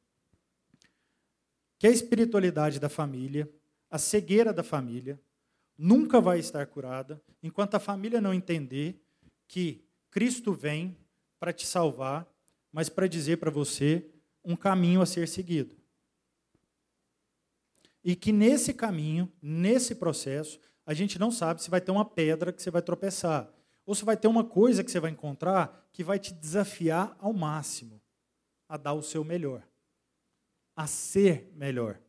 que 1.80 1.88
a 1.88 1.90
espiritualidade 1.90 2.80
da 2.80 2.90
família, 2.90 3.52
a 3.90 3.98
cegueira 3.98 4.54
da 4.54 4.64
família, 4.64 5.20
nunca 5.78 6.20
vai 6.20 6.38
estar 6.38 6.66
curada 6.68 7.22
enquanto 7.42 7.76
a 7.76 7.80
família 7.80 8.22
não 8.22 8.34
entender 8.34 9.02
que 9.48 9.84
Cristo 10.12 10.54
vem 10.54 10.96
para 11.40 11.52
te 11.52 11.66
salvar, 11.66 12.28
mas 12.72 12.90
para 12.90 13.08
dizer 13.08 13.38
para 13.38 13.50
você 13.50 14.11
um 14.44 14.56
caminho 14.56 15.02
a 15.02 15.06
ser 15.06 15.28
seguido. 15.28 15.76
E 18.04 18.16
que 18.16 18.32
nesse 18.32 18.74
caminho, 18.74 19.32
nesse 19.42 19.96
processo, 19.96 20.60
a 20.86 20.94
gente 20.94 21.20
não 21.20 21.32
sabe 21.32 21.62
se 21.62 21.70
vai 21.70 21.80
ter 21.80 21.92
uma 21.92 22.06
pedra 22.06 22.52
que 22.52 22.62
você 22.62 22.72
vai 22.72 22.82
tropeçar, 22.82 23.52
ou 23.86 23.94
se 23.94 24.04
vai 24.04 24.18
ter 24.18 24.28
uma 24.28 24.44
coisa 24.44 24.84
que 24.84 24.92
você 24.92 25.00
vai 25.00 25.12
encontrar 25.12 25.82
que 25.92 26.04
vai 26.04 26.18
te 26.18 26.34
desafiar 26.34 27.16
ao 27.20 27.34
máximo 27.34 28.02
a 28.68 28.78
dar 28.78 28.94
o 28.94 29.04
seu 29.04 29.24
melhor, 29.24 29.68
a 30.76 30.88
ser 30.88 31.52
melhor. 31.54 32.00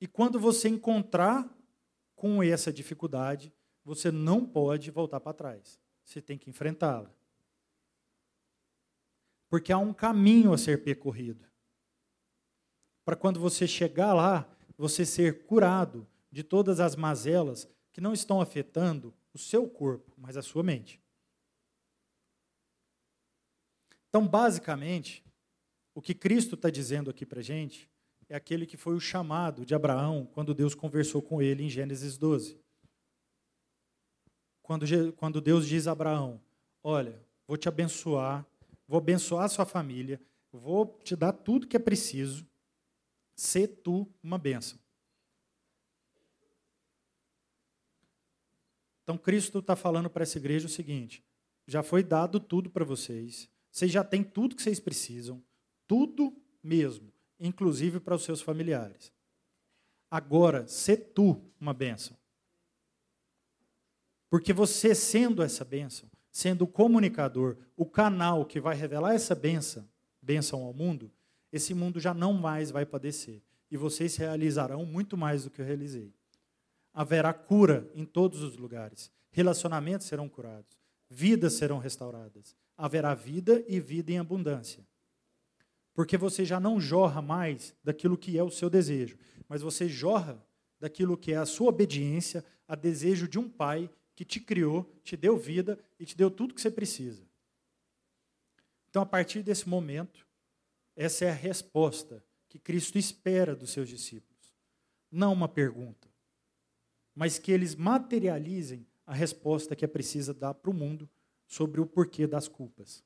E 0.00 0.06
quando 0.06 0.38
você 0.38 0.68
encontrar 0.68 1.48
com 2.14 2.42
essa 2.42 2.72
dificuldade, 2.72 3.52
você 3.82 4.10
não 4.10 4.44
pode 4.44 4.90
voltar 4.90 5.20
para 5.20 5.32
trás. 5.32 5.80
Você 6.04 6.20
tem 6.20 6.36
que 6.36 6.50
enfrentá-la. 6.50 7.15
Porque 9.56 9.72
há 9.72 9.78
um 9.78 9.94
caminho 9.94 10.52
a 10.52 10.58
ser 10.58 10.84
percorrido. 10.84 11.42
Para 13.06 13.16
quando 13.16 13.40
você 13.40 13.66
chegar 13.66 14.12
lá, 14.12 14.46
você 14.76 15.06
ser 15.06 15.46
curado 15.46 16.06
de 16.30 16.44
todas 16.44 16.78
as 16.78 16.94
mazelas 16.94 17.66
que 17.90 17.98
não 17.98 18.12
estão 18.12 18.38
afetando 18.38 19.14
o 19.32 19.38
seu 19.38 19.66
corpo, 19.66 20.12
mas 20.18 20.36
a 20.36 20.42
sua 20.42 20.62
mente. 20.62 21.00
Então, 24.10 24.28
basicamente, 24.28 25.24
o 25.94 26.02
que 26.02 26.12
Cristo 26.12 26.54
está 26.54 26.68
dizendo 26.68 27.08
aqui 27.08 27.24
para 27.24 27.40
gente 27.40 27.90
é 28.28 28.36
aquele 28.36 28.66
que 28.66 28.76
foi 28.76 28.94
o 28.94 29.00
chamado 29.00 29.64
de 29.64 29.74
Abraão 29.74 30.28
quando 30.34 30.52
Deus 30.52 30.74
conversou 30.74 31.22
com 31.22 31.40
ele 31.40 31.62
em 31.62 31.70
Gênesis 31.70 32.18
12. 32.18 32.60
Quando, 34.60 34.84
quando 35.14 35.40
Deus 35.40 35.66
diz 35.66 35.86
a 35.86 35.92
Abraão: 35.92 36.42
Olha, 36.82 37.18
vou 37.48 37.56
te 37.56 37.70
abençoar, 37.70 38.46
vou 38.86 38.98
abençoar 38.98 39.44
a 39.44 39.48
sua 39.48 39.66
família, 39.66 40.20
vou 40.52 40.98
te 41.02 41.14
dar 41.16 41.32
tudo 41.32 41.66
que 41.66 41.76
é 41.76 41.80
preciso, 41.80 42.46
ser 43.34 43.68
tu 43.82 44.10
uma 44.22 44.38
bênção. 44.38 44.78
Então, 49.02 49.16
Cristo 49.16 49.60
está 49.60 49.76
falando 49.76 50.10
para 50.10 50.24
essa 50.24 50.38
igreja 50.38 50.66
o 50.66 50.70
seguinte: 50.70 51.24
já 51.66 51.82
foi 51.82 52.02
dado 52.02 52.40
tudo 52.40 52.68
para 52.70 52.84
vocês, 52.84 53.48
vocês 53.70 53.90
já 53.90 54.02
têm 54.02 54.24
tudo 54.24 54.56
que 54.56 54.62
vocês 54.62 54.80
precisam, 54.80 55.42
tudo 55.86 56.36
mesmo, 56.62 57.12
inclusive 57.38 58.00
para 58.00 58.16
os 58.16 58.24
seus 58.24 58.40
familiares. 58.40 59.12
Agora, 60.10 60.66
se 60.66 60.96
tu 60.96 61.40
uma 61.60 61.74
bênção. 61.74 62.16
Porque 64.28 64.52
você 64.52 64.94
sendo 64.94 65.42
essa 65.42 65.64
bênção, 65.64 66.10
sendo 66.36 66.62
o 66.62 66.66
comunicador, 66.66 67.56
o 67.74 67.86
canal 67.86 68.44
que 68.44 68.60
vai 68.60 68.76
revelar 68.76 69.14
essa 69.14 69.34
bênção, 69.34 69.88
bênção 70.20 70.62
ao 70.62 70.74
mundo, 70.74 71.10
esse 71.50 71.72
mundo 71.72 71.98
já 71.98 72.12
não 72.12 72.34
mais 72.34 72.70
vai 72.70 72.84
padecer. 72.84 73.42
E 73.70 73.76
vocês 73.78 74.16
realizarão 74.16 74.84
muito 74.84 75.16
mais 75.16 75.44
do 75.44 75.50
que 75.50 75.62
eu 75.62 75.64
realizei 75.64 76.12
haverá 76.92 77.32
cura 77.32 77.90
em 77.94 78.04
todos 78.04 78.42
os 78.42 78.58
lugares. 78.58 79.10
Relacionamentos 79.30 80.06
serão 80.06 80.28
curados, 80.28 80.78
vidas 81.08 81.54
serão 81.54 81.78
restauradas. 81.78 82.54
Haverá 82.76 83.14
vida 83.14 83.64
e 83.66 83.80
vida 83.80 84.12
em 84.12 84.18
abundância. 84.18 84.86
Porque 85.94 86.18
você 86.18 86.44
já 86.44 86.60
não 86.60 86.78
jorra 86.78 87.22
mais 87.22 87.74
daquilo 87.82 88.18
que 88.18 88.36
é 88.36 88.42
o 88.42 88.50
seu 88.50 88.68
desejo, 88.68 89.16
mas 89.48 89.62
você 89.62 89.88
jorra 89.88 90.38
daquilo 90.78 91.16
que 91.16 91.32
é 91.32 91.36
a 91.36 91.46
sua 91.46 91.70
obediência 91.70 92.44
a 92.68 92.74
desejo 92.74 93.26
de 93.26 93.38
um 93.38 93.48
pai 93.48 93.90
que 94.16 94.24
te 94.24 94.40
criou, 94.40 94.82
te 95.04 95.16
deu 95.16 95.36
vida 95.36 95.78
e 96.00 96.04
te 96.04 96.16
deu 96.16 96.28
tudo 96.28 96.54
que 96.54 96.60
você 96.60 96.70
precisa. 96.70 97.22
Então, 98.90 99.00
a 99.00 99.06
partir 99.06 99.44
desse 99.44 99.68
momento, 99.68 100.26
essa 100.96 101.24
é 101.24 101.30
a 101.30 101.34
resposta 101.34 102.24
que 102.48 102.58
Cristo 102.58 102.98
espera 102.98 103.54
dos 103.54 103.70
seus 103.70 103.88
discípulos. 103.88 104.56
Não 105.12 105.32
uma 105.32 105.48
pergunta 105.48 106.08
mas 107.16 107.38
que 107.38 107.50
eles 107.50 107.74
materializem 107.74 108.86
a 109.06 109.14
resposta 109.14 109.74
que 109.74 109.86
é 109.86 109.88
precisa 109.88 110.34
dar 110.34 110.52
para 110.52 110.70
o 110.70 110.74
mundo 110.74 111.08
sobre 111.46 111.80
o 111.80 111.86
porquê 111.86 112.26
das 112.26 112.46
culpas. 112.46 113.02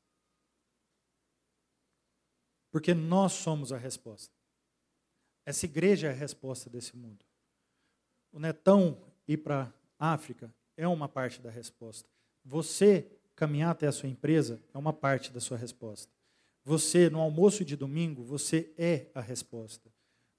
Porque 2.73 2.93
nós 2.93 3.33
somos 3.35 3.73
a 3.73 3.77
resposta. 3.77 4.35
Essa 5.47 5.65
igreja 5.65 6.09
é 6.09 6.11
a 6.11 6.15
resposta 6.15 6.69
desse 6.69 6.97
mundo. 6.97 7.25
O 8.33 8.41
netão 8.41 9.01
ir 9.29 9.37
para 9.39 9.73
a 9.97 10.13
África 10.13 10.53
é 10.81 10.89
uma 10.89 11.09
parte 11.09 11.41
da 11.41 11.51
resposta. 11.51 12.09
Você 12.45 13.07
caminhar 13.35 13.71
até 13.71 13.87
a 13.87 13.93
sua 13.93 14.09
empresa 14.09 14.63
é 14.73 14.79
uma 14.79 14.93
parte 14.93 15.33
da 15.33 15.41
sua 15.41 15.57
resposta. 15.57 16.13
Você, 16.65 17.09
no 17.09 17.21
almoço 17.21 17.65
de 17.65 17.77
domingo, 17.77 18.23
você 18.23 18.73
é 18.77 19.07
a 19.15 19.21
resposta 19.21 19.91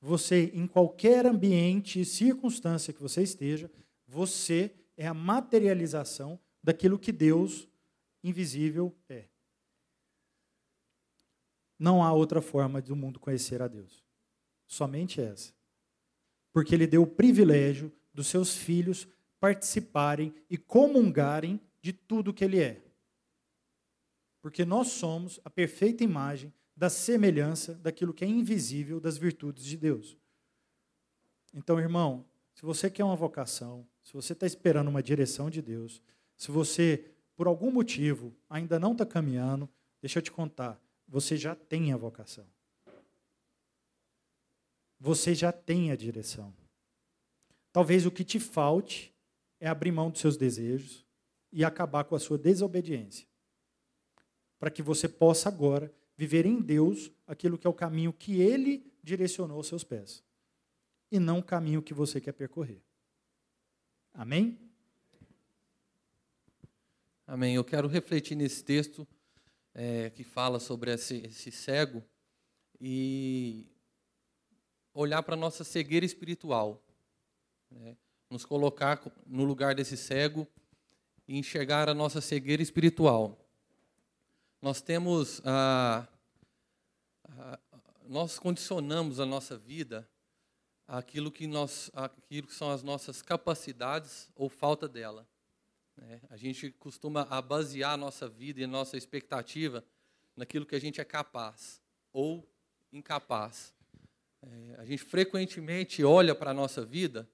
você, 0.01 0.51
em 0.55 0.65
qualquer 0.65 1.27
ambiente 1.27 2.01
e 2.01 2.05
circunstância 2.05 2.91
que 2.91 3.01
você 3.01 3.21
esteja, 3.21 3.71
você 4.07 4.73
é 4.97 5.05
a 5.05 5.13
materialização 5.13 6.39
daquilo 6.63 6.97
que 6.97 7.11
Deus 7.11 7.69
invisível 8.23 8.95
é. 9.07 9.25
Não 11.77 12.03
há 12.03 12.11
outra 12.11 12.41
forma 12.41 12.81
do 12.81 12.95
mundo 12.95 13.19
conhecer 13.19 13.61
a 13.61 13.67
Deus. 13.67 14.03
Somente 14.67 15.21
essa. 15.21 15.53
Porque 16.51 16.73
Ele 16.73 16.87
deu 16.87 17.03
o 17.03 17.07
privilégio 17.07 17.91
dos 18.13 18.27
seus 18.27 18.55
filhos 18.55 19.07
participarem 19.41 20.33
e 20.47 20.55
comungarem 20.57 21.59
de 21.81 21.91
tudo 21.91 22.33
que 22.33 22.45
Ele 22.45 22.61
é. 22.61 22.79
Porque 24.39 24.63
nós 24.63 24.89
somos 24.89 25.39
a 25.43 25.49
perfeita 25.49 26.03
imagem 26.03 26.53
da 26.75 26.89
semelhança 26.89 27.73
daquilo 27.73 28.13
que 28.13 28.23
é 28.23 28.27
invisível 28.27 28.99
das 28.99 29.17
virtudes 29.17 29.65
de 29.65 29.75
Deus. 29.75 30.15
Então, 31.53 31.79
irmão, 31.79 32.23
se 32.53 32.61
você 32.61 32.89
quer 32.89 33.03
uma 33.03 33.15
vocação, 33.15 33.85
se 34.03 34.13
você 34.13 34.33
está 34.33 34.45
esperando 34.45 34.87
uma 34.87 35.03
direção 35.03 35.49
de 35.49 35.61
Deus, 35.61 36.01
Se 36.41 36.49
você, 36.49 37.05
por 37.35 37.45
algum 37.45 37.69
motivo, 37.69 38.35
ainda 38.49 38.79
não 38.79 38.93
está 38.93 39.05
caminhando, 39.05 39.69
deixa 40.01 40.17
eu 40.17 40.23
te 40.23 40.31
contar, 40.31 40.81
você 41.07 41.37
já 41.37 41.53
tem 41.53 41.93
a 41.93 41.97
vocação. 41.97 42.47
Você 44.99 45.35
já 45.35 45.51
tem 45.51 45.91
a 45.91 45.95
direção. 45.95 46.51
Talvez 47.71 48.07
o 48.07 48.11
que 48.11 48.23
te 48.23 48.39
falte 48.39 49.10
é 49.61 49.69
abrir 49.69 49.91
mão 49.91 50.09
dos 50.09 50.19
seus 50.19 50.35
desejos 50.35 51.05
e 51.51 51.63
acabar 51.63 52.03
com 52.03 52.15
a 52.15 52.19
sua 52.19 52.37
desobediência. 52.37 53.27
Para 54.59 54.71
que 54.71 54.81
você 54.81 55.07
possa 55.07 55.49
agora 55.49 55.93
viver 56.17 56.47
em 56.47 56.59
Deus 56.59 57.11
aquilo 57.27 57.57
que 57.57 57.67
é 57.67 57.69
o 57.69 57.73
caminho 57.73 58.11
que 58.11 58.41
Ele 58.41 58.91
direcionou 59.03 59.57
aos 59.57 59.67
seus 59.67 59.83
pés. 59.83 60.23
E 61.11 61.19
não 61.19 61.39
o 61.39 61.43
caminho 61.43 61.81
que 61.81 61.93
você 61.93 62.19
quer 62.19 62.31
percorrer. 62.31 62.81
Amém? 64.13 64.59
Amém. 67.27 67.55
Eu 67.55 67.63
quero 67.63 67.87
refletir 67.87 68.35
nesse 68.35 68.63
texto 68.63 69.07
é, 69.73 70.09
que 70.09 70.23
fala 70.23 70.59
sobre 70.59 70.91
esse, 70.91 71.17
esse 71.17 71.51
cego 71.51 72.03
e 72.79 73.67
olhar 74.93 75.21
para 75.21 75.35
a 75.35 75.37
nossa 75.37 75.63
cegueira 75.63 76.05
espiritual. 76.05 76.83
Né? 77.69 77.95
Nos 78.31 78.45
colocar 78.45 78.99
no 79.27 79.43
lugar 79.43 79.75
desse 79.75 79.97
cego 79.97 80.47
e 81.27 81.37
enxergar 81.37 81.89
a 81.89 81.93
nossa 81.93 82.21
cegueira 82.21 82.63
espiritual. 82.63 83.37
Nós 84.61 84.81
temos 84.81 85.41
a, 85.43 86.07
a, 87.25 87.59
nós 88.07 88.39
condicionamos 88.39 89.19
a 89.19 89.25
nossa 89.25 89.57
vida 89.57 90.09
àquilo 90.87 91.29
que 91.29 91.45
nós 91.45 91.91
aquilo 91.93 92.47
que 92.47 92.53
são 92.53 92.71
as 92.71 92.81
nossas 92.81 93.21
capacidades 93.21 94.29
ou 94.33 94.47
falta 94.47 94.87
dela. 94.87 95.27
Né? 95.97 96.21
A 96.29 96.37
gente 96.37 96.71
costuma 96.71 97.25
basear 97.41 97.93
a 97.95 97.97
nossa 97.97 98.29
vida 98.29 98.61
e 98.61 98.63
a 98.63 98.67
nossa 98.67 98.95
expectativa 98.95 99.83
naquilo 100.37 100.65
que 100.65 100.75
a 100.75 100.79
gente 100.79 101.01
é 101.01 101.03
capaz 101.03 101.81
ou 102.13 102.49
incapaz. 102.93 103.73
É, 104.41 104.75
a 104.77 104.85
gente 104.85 105.03
frequentemente 105.03 106.01
olha 106.01 106.33
para 106.33 106.51
a 106.51 106.53
nossa 106.53 106.85
vida 106.85 107.29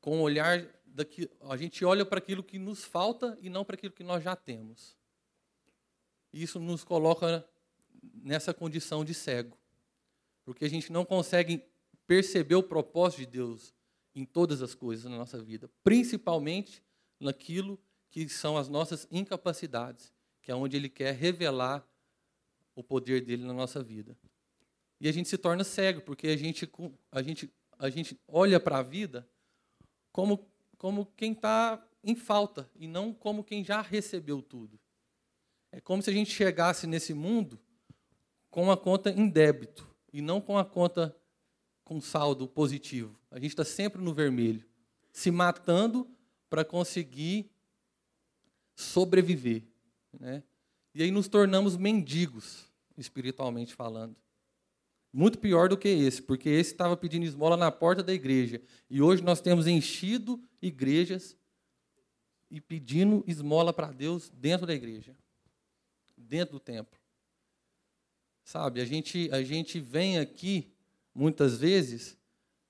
com 0.00 0.18
um 0.18 0.20
olhar 0.22 0.66
daqui, 0.86 1.28
a 1.42 1.56
gente 1.56 1.84
olha 1.84 2.04
para 2.04 2.18
aquilo 2.18 2.42
que 2.42 2.58
nos 2.58 2.84
falta 2.84 3.36
e 3.40 3.48
não 3.48 3.64
para 3.64 3.74
aquilo 3.74 3.92
que 3.92 4.04
nós 4.04 4.22
já 4.22 4.34
temos. 4.34 4.96
Isso 6.32 6.58
nos 6.58 6.84
coloca 6.84 7.46
nessa 8.14 8.54
condição 8.54 9.04
de 9.04 9.14
cego, 9.14 9.58
porque 10.44 10.64
a 10.64 10.70
gente 10.70 10.92
não 10.92 11.04
consegue 11.04 11.62
perceber 12.06 12.54
o 12.54 12.62
propósito 12.62 13.20
de 13.20 13.26
Deus 13.26 13.74
em 14.14 14.24
todas 14.24 14.62
as 14.62 14.74
coisas 14.74 15.10
na 15.10 15.16
nossa 15.16 15.40
vida, 15.42 15.70
principalmente 15.82 16.82
naquilo 17.18 17.78
que 18.10 18.28
são 18.28 18.56
as 18.56 18.68
nossas 18.68 19.06
incapacidades, 19.10 20.12
que 20.42 20.50
é 20.50 20.54
onde 20.54 20.76
Ele 20.76 20.88
quer 20.88 21.14
revelar 21.14 21.86
o 22.74 22.82
poder 22.82 23.24
dele 23.24 23.44
na 23.44 23.52
nossa 23.52 23.82
vida. 23.82 24.16
E 25.00 25.08
a 25.08 25.12
gente 25.12 25.28
se 25.28 25.38
torna 25.38 25.64
cego, 25.64 26.00
porque 26.00 26.28
a 26.28 26.36
gente, 26.36 26.68
a 27.10 27.22
gente, 27.22 27.52
a 27.78 27.88
gente 27.88 28.18
olha 28.26 28.58
para 28.58 28.78
a 28.78 28.82
vida 28.82 29.28
como, 30.12 30.46
como 30.78 31.06
quem 31.16 31.32
está 31.32 31.82
em 32.02 32.14
falta 32.14 32.70
e 32.74 32.86
não 32.86 33.12
como 33.12 33.44
quem 33.44 33.62
já 33.62 33.80
recebeu 33.80 34.42
tudo. 34.42 34.78
É 35.72 35.80
como 35.80 36.02
se 36.02 36.10
a 36.10 36.12
gente 36.12 36.30
chegasse 36.30 36.86
nesse 36.86 37.14
mundo 37.14 37.58
com 38.50 38.70
a 38.70 38.76
conta 38.76 39.10
em 39.10 39.28
débito 39.28 39.88
e 40.12 40.20
não 40.20 40.40
com 40.40 40.58
a 40.58 40.64
conta 40.64 41.16
com 41.84 42.00
saldo 42.00 42.48
positivo. 42.48 43.18
A 43.30 43.38
gente 43.38 43.50
está 43.50 43.64
sempre 43.64 44.02
no 44.02 44.12
vermelho, 44.12 44.64
se 45.12 45.30
matando 45.30 46.08
para 46.48 46.64
conseguir 46.64 47.50
sobreviver. 48.74 49.62
Né? 50.18 50.42
E 50.94 51.02
aí 51.02 51.10
nos 51.10 51.28
tornamos 51.28 51.76
mendigos, 51.76 52.64
espiritualmente 52.96 53.74
falando. 53.74 54.16
Muito 55.12 55.38
pior 55.38 55.68
do 55.68 55.76
que 55.76 55.88
esse, 55.88 56.22
porque 56.22 56.48
esse 56.48 56.72
estava 56.72 56.96
pedindo 56.96 57.24
esmola 57.24 57.56
na 57.56 57.70
porta 57.70 58.02
da 58.02 58.12
igreja. 58.12 58.62
E 58.88 59.02
hoje 59.02 59.22
nós 59.22 59.40
temos 59.40 59.66
enchido 59.66 60.42
igrejas 60.62 61.36
e 62.50 62.60
pedindo 62.60 63.24
esmola 63.26 63.72
para 63.72 63.90
Deus 63.90 64.30
dentro 64.30 64.66
da 64.66 64.74
igreja, 64.74 65.16
dentro 66.16 66.54
do 66.54 66.60
templo. 66.60 66.98
Sabe, 68.44 68.80
a 68.80 68.84
gente, 68.84 69.28
a 69.32 69.42
gente 69.42 69.78
vem 69.80 70.18
aqui, 70.18 70.72
muitas 71.14 71.58
vezes, 71.58 72.16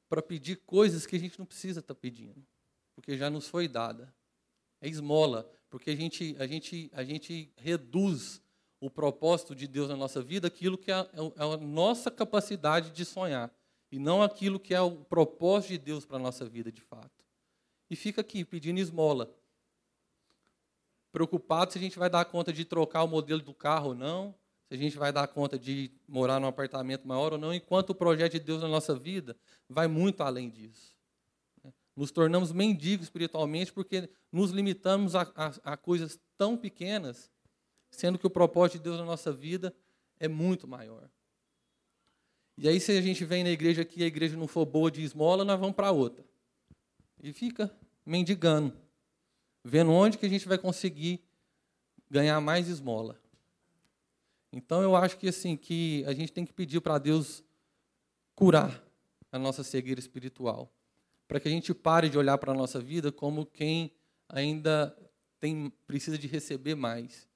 para 0.09 0.23
pedir 0.23 0.57
coisas 0.67 1.07
que 1.07 1.17
a 1.17 1.19
gente 1.19 1.39
não 1.39 1.47
precisa 1.47 1.81
estar 1.81 1.95
tá 1.95 2.01
pedindo 2.01 2.45
porque 3.01 3.17
já 3.17 3.31
nos 3.31 3.49
foi 3.49 3.67
dada. 3.67 4.15
É 4.81 4.89
esmola, 4.89 5.51
porque 5.71 5.91
a 5.91 5.97
gente, 5.97 6.37
a 6.39 6.47
gente, 6.47 6.91
a 6.93 7.03
gente 7.03 7.51
reduz 7.57 8.43
o 8.81 8.89
propósito 8.89 9.55
de 9.55 9.69
Deus 9.69 9.89
na 9.89 9.97
nossa 9.97 10.23
vida 10.23 10.49
aquilo 10.49 10.79
que 10.79 10.91
é, 10.91 10.95
é 10.95 11.43
a 11.43 11.57
nossa 11.59 12.11
capacidade 12.11 12.91
de 12.91 13.05
sonhar, 13.05 13.53
e 13.93 13.99
não 13.99 14.23
aquilo 14.23 14.59
que 14.59 14.75
é 14.75 14.81
o 14.81 14.93
propósito 15.05 15.71
de 15.71 15.79
Deus 15.79 16.07
para 16.07 16.17
a 16.17 16.21
nossa 16.21 16.45
vida 16.45 16.73
de 16.73 16.81
fato. 16.81 17.11
E 17.91 17.97
fica 17.97 18.21
aqui 18.21 18.45
pedindo 18.45 18.79
esmola. 18.79 19.35
Preocupado 21.13 21.73
se 21.73 21.79
a 21.79 21.81
gente 21.81 21.99
vai 21.99 22.09
dar 22.09 22.25
conta 22.25 22.53
de 22.53 22.65
trocar 22.65 23.03
o 23.03 23.09
modelo 23.09 23.43
do 23.43 23.53
carro 23.53 23.89
ou 23.89 23.95
não, 23.95 24.35
se 24.69 24.75
a 24.75 24.77
gente 24.77 24.97
vai 24.97 25.13
dar 25.13 25.27
conta 25.27 25.59
de 25.59 25.91
morar 26.07 26.39
num 26.39 26.47
apartamento 26.47 27.07
maior 27.07 27.33
ou 27.33 27.39
não, 27.39 27.53
enquanto 27.53 27.91
o 27.91 27.95
projeto 27.95 28.33
de 28.35 28.41
Deus 28.41 28.63
na 28.63 28.69
nossa 28.69 28.95
vida 28.95 29.37
vai 29.69 29.89
muito 29.89 30.23
além 30.23 30.49
disso. 30.49 30.97
Nos 31.97 32.13
tornamos 32.13 32.53
mendigos 32.53 33.07
espiritualmente 33.07 33.73
porque 33.73 34.09
nos 34.31 34.53
limitamos 34.53 35.17
a, 35.17 35.23
a, 35.35 35.73
a 35.73 35.77
coisas 35.77 36.21
tão 36.39 36.57
pequenas, 36.57 37.29
sendo 37.91 38.19
que 38.19 38.27
o 38.27 38.31
propósito 38.31 38.79
de 38.79 38.85
Deus 38.85 38.99
na 38.99 39.05
nossa 39.05 39.33
vida 39.33 39.75
é 40.19 40.29
muito 40.29 40.67
maior. 40.67 41.09
E 42.57 42.69
aí, 42.69 42.79
se 42.79 42.93
a 42.93 43.01
gente 43.01 43.25
vem 43.25 43.43
na 43.43 43.51
igreja 43.51 43.83
aqui 43.83 44.01
e 44.01 44.05
a 44.05 44.07
igreja 44.07 44.37
não 44.37 44.47
for 44.47 44.67
boa 44.67 44.91
de 44.91 45.03
esmola, 45.03 45.45
nós 45.45 45.59
vamos 45.59 45.75
para 45.75 45.91
outra. 45.91 46.25
E 47.23 47.33
fica 47.33 47.75
mendigando, 48.05 48.77
vendo 49.65 49.91
onde 49.93 50.19
que 50.19 50.27
a 50.27 50.29
gente 50.29 50.47
vai 50.47 50.59
conseguir 50.59 51.23
ganhar 52.11 52.41
mais 52.41 52.69
esmola. 52.69 53.19
Então 54.53 54.83
eu 54.83 54.97
acho 54.97 55.17
que 55.17 55.29
assim 55.29 55.57
que 55.57 56.05
a 56.07 56.13
gente 56.13 56.33
tem 56.33 56.45
que 56.45 56.53
pedir 56.53 56.81
para 56.81 56.99
Deus 56.99 57.43
curar 58.35 58.83
a 59.31 59.39
nossa 59.39 59.63
cegueira 59.63 60.01
espiritual 60.01 60.71
para 61.31 61.39
que 61.39 61.47
a 61.47 61.51
gente 61.53 61.73
pare 61.73 62.09
de 62.09 62.19
olhar 62.19 62.37
para 62.39 62.51
a 62.51 62.55
nossa 62.57 62.81
vida 62.81 63.13
como 63.13 63.47
quem 63.47 63.93
ainda 64.29 64.93
tem, 65.39 65.73
precisa 65.87 66.19
de 66.19 66.27
receber 66.27 66.75
mais, 66.75 67.29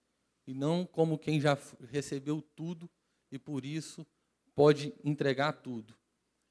e 0.46 0.54
não 0.54 0.85
como 0.85 1.18
quem 1.18 1.40
já 1.40 1.57
recebeu 1.88 2.42
tudo 2.54 2.88
e 3.30 3.38
por 3.38 3.64
isso 3.64 4.07
pode 4.54 4.94
entregar 5.02 5.52
tudo. 5.52 5.94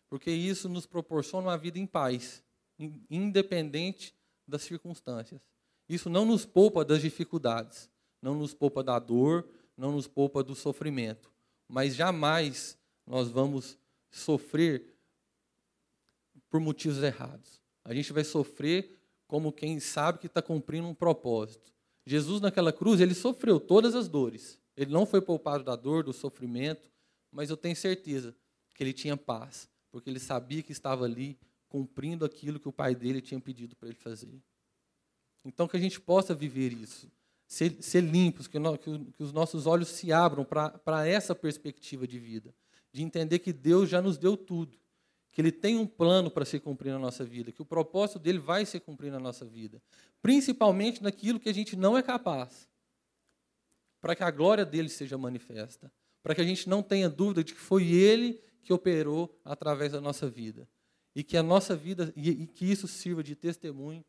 Porque 0.09 0.31
isso 0.31 0.69
nos 0.69 0.85
proporciona 0.85 1.47
uma 1.47 1.57
vida 1.57 1.79
em 1.79 1.87
paz, 1.87 2.43
independente 3.09 4.13
das 4.47 4.61
circunstâncias. 4.63 5.41
Isso 5.87 6.09
não 6.09 6.25
nos 6.25 6.45
poupa 6.45 6.85
das 6.85 7.01
dificuldades, 7.01 7.89
não 8.21 8.35
nos 8.35 8.53
poupa 8.53 8.83
da 8.83 8.99
dor, 8.99 9.47
não 9.75 9.91
nos 9.91 10.07
poupa 10.07 10.43
do 10.43 10.55
sofrimento, 10.55 11.31
mas 11.67 11.95
jamais 11.95 12.77
nós 13.05 13.29
vamos 13.29 13.77
sofrer 14.11 14.93
por 16.49 16.59
motivos 16.59 17.01
errados. 17.01 17.61
A 17.83 17.93
gente 17.93 18.13
vai 18.13 18.23
sofrer 18.23 18.99
como 19.27 19.51
quem 19.51 19.79
sabe 19.79 20.19
que 20.19 20.27
está 20.27 20.41
cumprindo 20.41 20.87
um 20.87 20.93
propósito. 20.93 21.73
Jesus, 22.05 22.41
naquela 22.41 22.73
cruz, 22.73 22.99
ele 22.99 23.13
sofreu 23.13 23.59
todas 23.59 23.95
as 23.95 24.07
dores. 24.07 24.59
Ele 24.75 24.91
não 24.91 25.05
foi 25.05 25.21
poupado 25.21 25.63
da 25.63 25.75
dor, 25.75 26.03
do 26.03 26.13
sofrimento, 26.13 26.89
mas 27.31 27.49
eu 27.49 27.57
tenho 27.57 27.75
certeza 27.75 28.35
que 28.73 28.83
ele 28.83 28.93
tinha 28.93 29.15
paz, 29.15 29.69
porque 29.91 30.09
ele 30.09 30.19
sabia 30.19 30.63
que 30.63 30.71
estava 30.71 31.05
ali 31.05 31.37
cumprindo 31.69 32.25
aquilo 32.25 32.59
que 32.59 32.67
o 32.67 32.73
pai 32.73 32.93
dele 32.95 33.21
tinha 33.21 33.39
pedido 33.39 33.75
para 33.75 33.89
ele 33.89 33.97
fazer. 33.97 34.41
Então, 35.45 35.67
que 35.67 35.77
a 35.77 35.79
gente 35.79 35.99
possa 35.99 36.33
viver 36.33 36.73
isso, 36.73 37.11
ser, 37.47 37.75
ser 37.81 38.01
limpos, 38.01 38.47
que, 38.47 38.59
no, 38.59 38.77
que, 38.77 39.11
que 39.11 39.23
os 39.23 39.31
nossos 39.31 39.65
olhos 39.65 39.89
se 39.89 40.11
abram 40.11 40.45
para 40.45 41.07
essa 41.07 41.35
perspectiva 41.35 42.07
de 42.07 42.19
vida, 42.19 42.53
de 42.91 43.01
entender 43.03 43.39
que 43.39 43.51
Deus 43.51 43.89
já 43.89 44.01
nos 44.01 44.17
deu 44.17 44.37
tudo 44.37 44.77
que 45.33 45.41
ele 45.41 45.51
tem 45.51 45.77
um 45.77 45.87
plano 45.87 46.29
para 46.29 46.45
se 46.45 46.59
cumprir 46.59 46.91
na 46.91 46.99
nossa 46.99 47.25
vida, 47.25 47.51
que 47.51 47.61
o 47.61 47.65
propósito 47.65 48.19
dele 48.19 48.37
vai 48.37 48.65
se 48.65 48.79
cumprir 48.79 49.11
na 49.11 49.19
nossa 49.19 49.43
vida, 49.43 49.81
principalmente 50.21 51.01
naquilo 51.01 51.39
que 51.39 51.49
a 51.49 51.53
gente 51.53 51.75
não 51.75 51.97
é 51.97 52.03
capaz, 52.03 52.69
para 53.99 54.15
que 54.15 54.23
a 54.23 54.29
glória 54.29 54.63
dele 54.63 54.89
seja 54.89 55.17
manifesta, 55.17 55.91
para 56.21 56.35
que 56.35 56.41
a 56.41 56.43
gente 56.43 56.69
não 56.69 56.83
tenha 56.83 57.09
dúvida 57.09 57.43
de 57.43 57.53
que 57.53 57.59
foi 57.59 57.87
ele 57.91 58.39
que 58.61 58.71
operou 58.71 59.35
através 59.43 59.91
da 59.91 59.99
nossa 59.99 60.29
vida 60.29 60.69
e 61.15 61.23
que 61.23 61.35
a 61.35 61.43
nossa 61.43 61.75
vida 61.75 62.13
e, 62.15 62.45
que 62.47 62.65
isso 62.71 62.87
sirva 62.87 63.23
de 63.23 63.35
testemunho 63.35 64.05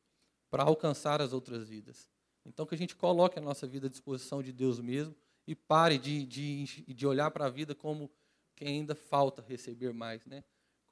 para 0.50 0.62
alcançar 0.62 1.22
as 1.22 1.32
outras 1.32 1.66
vidas. 1.66 2.06
Então 2.44 2.66
que 2.66 2.74
a 2.74 2.78
gente 2.78 2.94
coloque 2.94 3.38
a 3.38 3.42
nossa 3.42 3.66
vida 3.66 3.86
à 3.86 3.90
disposição 3.90 4.42
de 4.42 4.52
Deus 4.52 4.78
mesmo 4.78 5.16
e 5.46 5.54
pare 5.54 5.98
de, 5.98 6.24
de, 6.24 6.64
de 6.86 7.06
olhar 7.06 7.30
para 7.30 7.46
a 7.46 7.50
vida 7.50 7.74
como 7.74 8.10
que 8.54 8.64
ainda 8.64 8.94
falta 8.94 9.42
receber 9.42 9.92
mais, 9.92 10.24
né? 10.26 10.44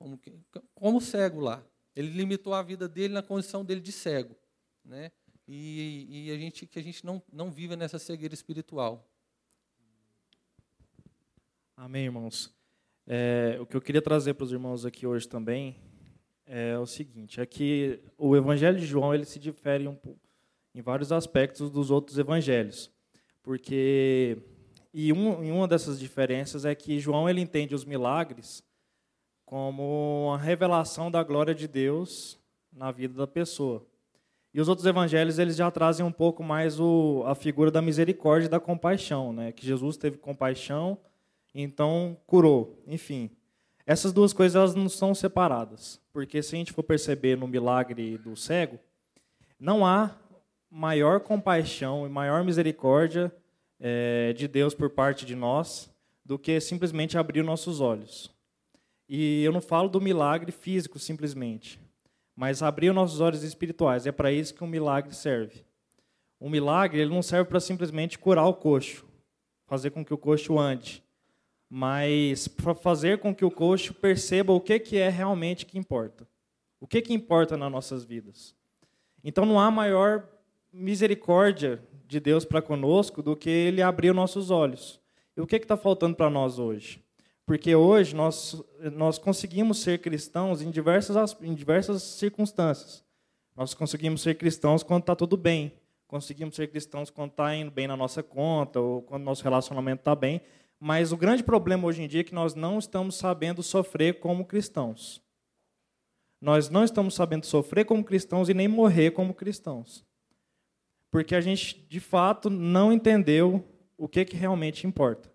Como, 0.03 0.21
como 0.75 1.01
cego 1.01 1.41
lá. 1.41 1.65
Ele 1.95 2.09
limitou 2.09 2.55
a 2.55 2.63
vida 2.63 2.89
dele 2.89 3.15
na 3.15 3.23
condição 3.23 3.65
dele 3.65 3.81
de 3.81 3.93
cego. 3.93 4.37
Né? 4.85 5.13
e, 5.47 6.27
e 6.29 6.31
a 6.31 6.37
gente, 6.37 6.67
que 6.67 6.79
a 6.79 6.83
gente 6.83 7.05
não, 7.05 7.23
não 7.33 7.51
viva 7.51 7.77
nessa 7.77 7.99
cegueira 7.99 8.35
espiritual. 8.35 9.09
Amém, 11.77 12.05
irmãos. 12.05 12.55
É, 13.07 13.59
o 13.61 13.67
que 13.67 13.77
eu 13.77 13.81
queria 13.81 14.01
trazer 14.01 14.35
para 14.35 14.45
os 14.45 14.53
irmãos 14.53 14.87
aqui 14.87 15.07
hoje 15.07 15.27
também 15.27 15.77
é 16.47 16.79
o 16.79 16.87
seguinte: 16.87 17.41
é 17.41 17.47
que 17.47 18.01
o 18.17 18.37
Evangelho 18.37 18.79
de 18.79 18.87
João 18.87 19.15
ele 19.15 19.25
se 19.25 19.39
difere 19.39 19.89
um, 19.89 19.99
em 20.75 20.81
vários 20.81 21.11
aspectos 21.11 21.71
dos 21.71 21.91
outros 21.91 22.19
evangelhos, 22.19 22.91
porque 23.43 24.39
e 24.95 25.13
um, 25.13 25.53
uma 25.53 25.67
dessas 25.67 25.99
diferenças 25.99 26.65
é 26.65 26.75
que 26.75 27.01
João 27.01 27.29
ele 27.29 27.41
entende 27.41 27.75
os 27.75 27.85
milagres 27.85 28.63
como 29.53 30.29
uma 30.29 30.39
revelação 30.39 31.11
da 31.11 31.23
glória 31.23 31.55
de 31.55 31.69
Deus 31.69 32.41
na 32.73 32.91
vida 32.91 33.13
da 33.13 33.27
pessoa. 33.27 33.87
E 34.55 34.59
os 34.59 34.67
outros 34.67 34.87
evangelhos 34.87 35.39
eles 35.39 35.57
já 35.57 35.71
trazem 35.71 36.07
um 36.07 36.11
pouco 36.11 36.43
mais 36.43 36.81
o, 36.81 37.23
a 37.27 37.35
figura 37.35 37.71
da 37.71 37.83
misericórdia 37.83 38.47
e 38.47 38.49
da 38.49 38.59
compaixão, 38.59 39.31
né? 39.31 39.53
Que 39.53 39.67
Jesus 39.67 39.99
teve 39.99 40.17
compaixão, 40.17 40.97
então 41.55 42.17
curou. 42.27 42.83
Enfim, 42.87 43.29
essas 43.85 44.11
duas 44.11 44.33
coisas 44.33 44.57
elas 44.57 44.75
não 44.75 44.89
são 44.89 45.15
separadas, 45.15 46.01
porque 46.15 46.43
se 46.43 46.55
a 46.55 46.59
gente 46.59 46.73
for 46.73 46.83
perceber 46.83 47.37
no 47.37 47.47
milagre 47.47 48.17
do 48.17 48.35
cego, 48.35 48.79
não 49.61 49.85
há 49.85 50.17
maior 50.71 51.21
compaixão 51.21 52.07
e 52.07 52.09
maior 52.09 52.43
misericórdia 52.43 53.31
é, 53.79 54.33
de 54.33 54.49
Deus 54.49 54.73
por 54.73 54.89
parte 54.89 55.27
de 55.27 55.37
nós 55.37 55.91
do 56.25 56.39
que 56.39 56.59
simplesmente 56.59 57.19
abrir 57.19 57.45
nossos 57.45 57.83
olhos. 57.83 58.33
E 59.09 59.43
eu 59.43 59.53
não 59.53 59.61
falo 59.61 59.89
do 59.89 60.01
milagre 60.01 60.53
físico 60.53 60.99
simplesmente, 60.99 61.81
mas 62.35 62.63
abrir 62.63 62.91
os 62.91 62.95
nossos 62.95 63.21
olhos 63.21 63.43
espirituais. 63.43 64.07
É 64.07 64.13
para 64.13 64.33
isso 64.33 64.55
que 64.55 64.65
um 64.65 64.69
milagre 64.69 65.15
serve. 65.15 65.65
Um 66.41 66.51
milagre 66.51 67.01
ele 67.01 67.15
não 67.15 67.23
serve 67.23 67.49
para 67.49 67.61
simplesmente 67.61 68.19
curar 68.19 68.47
o 68.47 68.55
coxo, 68.55 69.07
fazer 69.67 69.91
com 69.91 70.05
que 70.05 70.13
o 70.13 70.19
coxo 70.19 70.59
ande, 70.59 71.03
mas 71.71 72.49
para 72.49 72.75
fazer 72.75 73.19
com 73.19 73.35
que 73.35 73.45
o 73.45 73.51
coxo 73.51 73.95
perceba 73.95 74.53
o 74.53 74.61
que, 74.61 74.79
que 74.79 74.99
é 74.99 75.09
realmente 75.09 75.65
que 75.65 75.79
importa. 75.79 76.29
O 76.81 76.87
que, 76.87 77.01
que 77.01 77.15
importa 77.15 77.57
nas 77.57 77.71
nossas 77.71 78.05
vidas. 78.05 78.57
Então 79.23 79.47
não 79.47 79.61
há 79.61 79.71
maior 79.71 80.29
misericórdia 80.73 81.81
de 82.07 82.19
Deus 82.19 82.45
para 82.45 82.61
conosco 82.61 83.23
do 83.23 83.37
que 83.37 83.49
ele 83.49 83.81
abrir 83.81 84.13
nossos 84.13 84.51
olhos. 84.51 85.01
E 85.37 85.41
o 85.41 85.47
que 85.47 85.57
está 85.57 85.77
faltando 85.77 86.17
para 86.17 86.29
nós 86.29 86.59
hoje? 86.59 87.02
Porque 87.45 87.75
hoje 87.75 88.15
nós, 88.15 88.63
nós 88.93 89.19
conseguimos 89.19 89.79
ser 89.79 90.01
cristãos 90.01 90.63
em 90.63 90.71
diversas, 90.71 91.37
em 91.41 91.55
diversas 91.55 92.03
circunstâncias. 92.03 93.05
Nós 93.57 93.75
conseguimos 93.75 94.23
ser 94.23 94.37
cristãos 94.37 94.83
quando 94.83 95.03
está 95.03 95.17
tudo 95.17 95.37
bem. 95.37 95.73
Conseguimos 96.07 96.55
ser 96.55 96.69
cristãos 96.69 97.11
quando 97.11 97.31
está 97.31 97.55
indo 97.55 97.71
bem 97.71 97.87
na 97.87 97.97
nossa 97.97 98.23
conta, 98.23 98.79
ou 98.81 99.03
quando 99.03 99.25
nosso 99.25 99.43
relacionamento 99.43 100.01
está 100.01 100.15
bem. 100.15 100.41
Mas 100.79 101.13
o 101.13 101.17
grande 101.17 101.43
problema 101.43 101.87
hoje 101.87 102.03
em 102.03 102.09
dia 102.09 102.21
é 102.21 102.25
que 102.25 102.35
nós 102.35 102.55
não 102.55 102.79
estamos 102.79 103.17
sabendo 103.17 103.63
sofrer 103.63 104.21
como 104.21 104.45
cristãos. 104.45 105.21
Nós 106.41 106.69
não 106.69 106.85
estamos 106.85 107.15
sabendo 107.15 107.47
sofrer 107.47 107.85
como 107.85 108.05
cristãos 108.05 108.49
e 108.49 108.55
nem 108.55 108.69
morrer 108.69 109.13
como 109.13 109.35
cristãos. 109.35 110.05
Porque 111.11 111.35
a 111.35 111.41
gente, 111.41 111.87
de 111.89 112.01
fato, 112.01 112.49
não 112.49 112.93
entendeu 112.93 113.65
o 113.97 114.09
que, 114.09 114.25
que 114.25 114.37
realmente 114.37 114.87
importa 114.87 115.32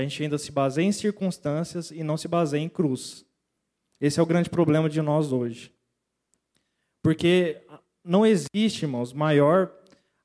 a 0.00 0.02
gente 0.02 0.22
ainda 0.22 0.38
se 0.38 0.50
baseia 0.50 0.86
em 0.86 0.92
circunstâncias 0.92 1.90
e 1.90 2.02
não 2.02 2.16
se 2.16 2.26
baseia 2.26 2.62
em 2.62 2.68
cruz. 2.68 3.24
Esse 4.00 4.18
é 4.18 4.22
o 4.22 4.26
grande 4.26 4.48
problema 4.48 4.88
de 4.88 5.00
nós 5.02 5.32
hoje. 5.32 5.72
Porque 7.02 7.62
não 8.04 8.24
existe, 8.26 8.82
irmãos, 8.82 9.12
maior 9.12 9.72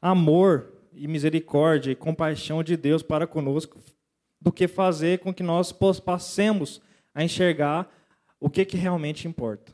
amor 0.01 0.73
e 0.93 1.07
misericórdia 1.07 1.91
e 1.91 1.95
compaixão 1.95 2.63
de 2.63 2.77
Deus 2.77 3.03
para 3.03 3.27
conosco 3.27 3.79
do 4.39 4.51
que 4.51 4.67
fazer 4.67 5.19
com 5.19 5.33
que 5.33 5.43
nós 5.43 5.71
passemos 5.71 6.81
a 7.13 7.23
enxergar 7.23 7.91
o 8.39 8.49
que, 8.49 8.65
que 8.65 8.77
realmente 8.77 9.27
importa. 9.27 9.73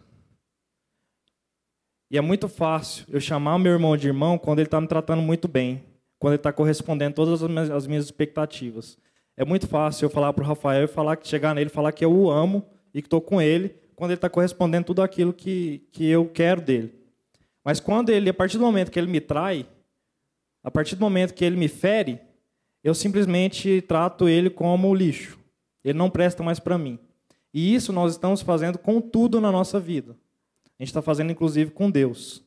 E 2.09 2.17
é 2.17 2.21
muito 2.21 2.47
fácil 2.49 3.05
eu 3.09 3.21
chamar 3.21 3.55
o 3.55 3.59
meu 3.59 3.71
irmão 3.71 3.95
de 3.95 4.07
irmão 4.07 4.37
quando 4.37 4.59
ele 4.59 4.67
está 4.67 4.81
me 4.81 4.87
tratando 4.87 5.21
muito 5.21 5.47
bem, 5.47 5.83
quando 6.19 6.33
ele 6.33 6.39
está 6.39 6.51
correspondendo 6.51 7.15
todas 7.15 7.41
as 7.71 7.87
minhas 7.87 8.05
expectativas. 8.05 8.97
É 9.41 9.43
muito 9.43 9.67
fácil 9.67 10.05
eu 10.05 10.09
falar 10.11 10.31
para 10.33 10.43
o 10.43 10.47
Rafael 10.47 10.83
e 10.83 10.87
falar 10.87 11.15
que 11.15 11.27
chegar 11.27 11.55
nele, 11.55 11.67
falar 11.67 11.91
que 11.93 12.05
eu 12.05 12.13
o 12.13 12.29
amo 12.29 12.63
e 12.93 13.01
que 13.01 13.07
estou 13.07 13.19
com 13.19 13.41
ele, 13.41 13.75
quando 13.95 14.11
ele 14.11 14.19
está 14.19 14.29
correspondendo 14.29 14.85
tudo 14.85 15.01
aquilo 15.01 15.33
que, 15.33 15.81
que 15.91 16.07
eu 16.07 16.29
quero 16.29 16.61
dele. 16.61 16.93
Mas 17.65 17.79
quando 17.79 18.11
ele, 18.11 18.29
a 18.29 18.33
partir 18.35 18.59
do 18.59 18.63
momento 18.63 18.91
que 18.91 18.99
ele 18.99 19.09
me 19.09 19.19
trai, 19.19 19.65
a 20.63 20.69
partir 20.69 20.95
do 20.95 21.01
momento 21.01 21.33
que 21.33 21.43
ele 21.43 21.57
me 21.57 21.67
fere, 21.67 22.21
eu 22.83 22.93
simplesmente 22.93 23.81
trato 23.81 24.29
ele 24.29 24.47
como 24.47 24.93
lixo. 24.93 25.39
Ele 25.83 25.97
não 25.97 26.11
presta 26.11 26.43
mais 26.43 26.59
para 26.59 26.77
mim. 26.77 26.99
E 27.51 27.73
isso 27.73 27.91
nós 27.91 28.11
estamos 28.11 28.43
fazendo 28.43 28.77
com 28.77 29.01
tudo 29.01 29.41
na 29.41 29.51
nossa 29.51 29.79
vida. 29.79 30.15
A 30.77 30.83
gente 30.83 30.89
está 30.89 31.01
fazendo, 31.01 31.31
inclusive, 31.31 31.71
com 31.71 31.89
Deus. 31.89 32.43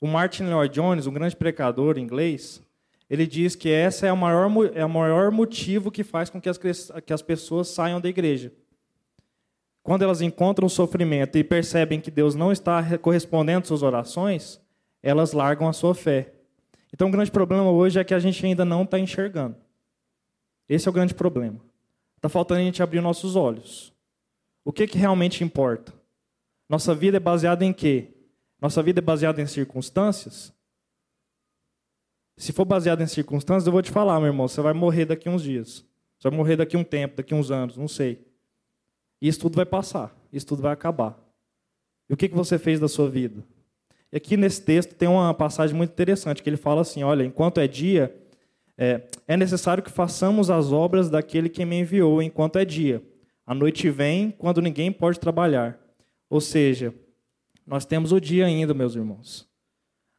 O 0.00 0.08
Martin 0.08 0.42
Lloyd 0.42 0.74
Jones, 0.74 1.06
um 1.06 1.14
grande 1.14 1.36
precador 1.36 1.96
inglês, 1.98 2.60
ele 3.08 3.26
diz 3.26 3.54
que 3.54 3.68
essa 3.68 4.06
é 4.06 4.12
o 4.12 4.16
maior, 4.16 4.50
é 4.74 4.84
o 4.84 4.90
maior 4.90 5.30
motivo 5.30 5.90
que 5.90 6.02
faz 6.02 6.28
com 6.28 6.40
que 6.40 6.48
as, 6.48 6.58
que 6.58 7.12
as 7.12 7.22
pessoas 7.22 7.68
saiam 7.68 8.00
da 8.00 8.08
igreja. 8.08 8.52
Quando 9.82 10.02
elas 10.02 10.20
encontram 10.20 10.68
sofrimento 10.68 11.38
e 11.38 11.44
percebem 11.44 12.00
que 12.00 12.10
Deus 12.10 12.34
não 12.34 12.50
está 12.50 12.98
correspondendo 12.98 13.62
às 13.62 13.68
suas 13.68 13.82
orações, 13.84 14.60
elas 15.00 15.32
largam 15.32 15.68
a 15.68 15.72
sua 15.72 15.94
fé. 15.94 16.32
Então, 16.92 17.06
o 17.06 17.10
grande 17.10 17.30
problema 17.30 17.70
hoje 17.70 18.00
é 18.00 18.02
que 18.02 18.14
a 18.14 18.18
gente 18.18 18.44
ainda 18.44 18.64
não 18.64 18.82
está 18.82 18.98
enxergando. 18.98 19.56
Esse 20.68 20.88
é 20.88 20.90
o 20.90 20.94
grande 20.94 21.14
problema. 21.14 21.60
Está 22.16 22.28
faltando 22.28 22.60
a 22.60 22.64
gente 22.64 22.82
abrir 22.82 23.00
nossos 23.00 23.36
olhos. 23.36 23.92
O 24.64 24.72
que, 24.72 24.88
que 24.88 24.98
realmente 24.98 25.44
importa? 25.44 25.92
Nossa 26.68 26.92
vida 26.92 27.18
é 27.18 27.20
baseada 27.20 27.64
em 27.64 27.72
quê? 27.72 28.08
Nossa 28.60 28.82
vida 28.82 28.98
é 28.98 29.02
baseada 29.02 29.40
em 29.40 29.46
circunstâncias? 29.46 30.52
Se 32.36 32.52
for 32.52 32.64
baseado 32.64 33.02
em 33.02 33.06
circunstâncias, 33.06 33.66
eu 33.66 33.72
vou 33.72 33.82
te 33.82 33.90
falar, 33.90 34.18
meu 34.20 34.28
irmão, 34.28 34.46
você 34.46 34.60
vai 34.60 34.74
morrer 34.74 35.06
daqui 35.06 35.28
uns 35.28 35.42
dias. 35.42 35.84
Você 36.18 36.28
vai 36.28 36.36
morrer 36.36 36.56
daqui 36.56 36.76
um 36.76 36.84
tempo, 36.84 37.16
daqui 37.16 37.34
uns 37.34 37.50
anos, 37.50 37.76
não 37.76 37.88
sei. 37.88 38.26
Isso 39.20 39.40
tudo 39.40 39.56
vai 39.56 39.64
passar, 39.64 40.14
isso 40.32 40.46
tudo 40.46 40.62
vai 40.62 40.72
acabar. 40.72 41.18
E 42.08 42.12
o 42.12 42.16
que, 42.16 42.28
que 42.28 42.34
você 42.34 42.58
fez 42.58 42.78
da 42.78 42.88
sua 42.88 43.08
vida? 43.08 43.42
E 44.12 44.16
aqui 44.18 44.36
nesse 44.36 44.62
texto 44.62 44.94
tem 44.94 45.08
uma 45.08 45.32
passagem 45.32 45.74
muito 45.74 45.90
interessante, 45.90 46.42
que 46.42 46.48
ele 46.48 46.56
fala 46.56 46.82
assim, 46.82 47.02
olha, 47.02 47.24
enquanto 47.24 47.58
é 47.58 47.66
dia, 47.66 48.14
é, 48.76 49.02
é 49.26 49.36
necessário 49.36 49.82
que 49.82 49.90
façamos 49.90 50.50
as 50.50 50.70
obras 50.72 51.08
daquele 51.08 51.48
que 51.48 51.64
me 51.64 51.80
enviou 51.80 52.22
enquanto 52.22 52.58
é 52.58 52.64
dia. 52.64 53.02
A 53.46 53.54
noite 53.54 53.88
vem 53.88 54.30
quando 54.30 54.60
ninguém 54.60 54.92
pode 54.92 55.18
trabalhar. 55.18 55.78
Ou 56.28 56.40
seja, 56.40 56.94
nós 57.66 57.86
temos 57.86 58.12
o 58.12 58.20
dia 58.20 58.44
ainda, 58.44 58.74
meus 58.74 58.94
irmãos. 58.94 59.48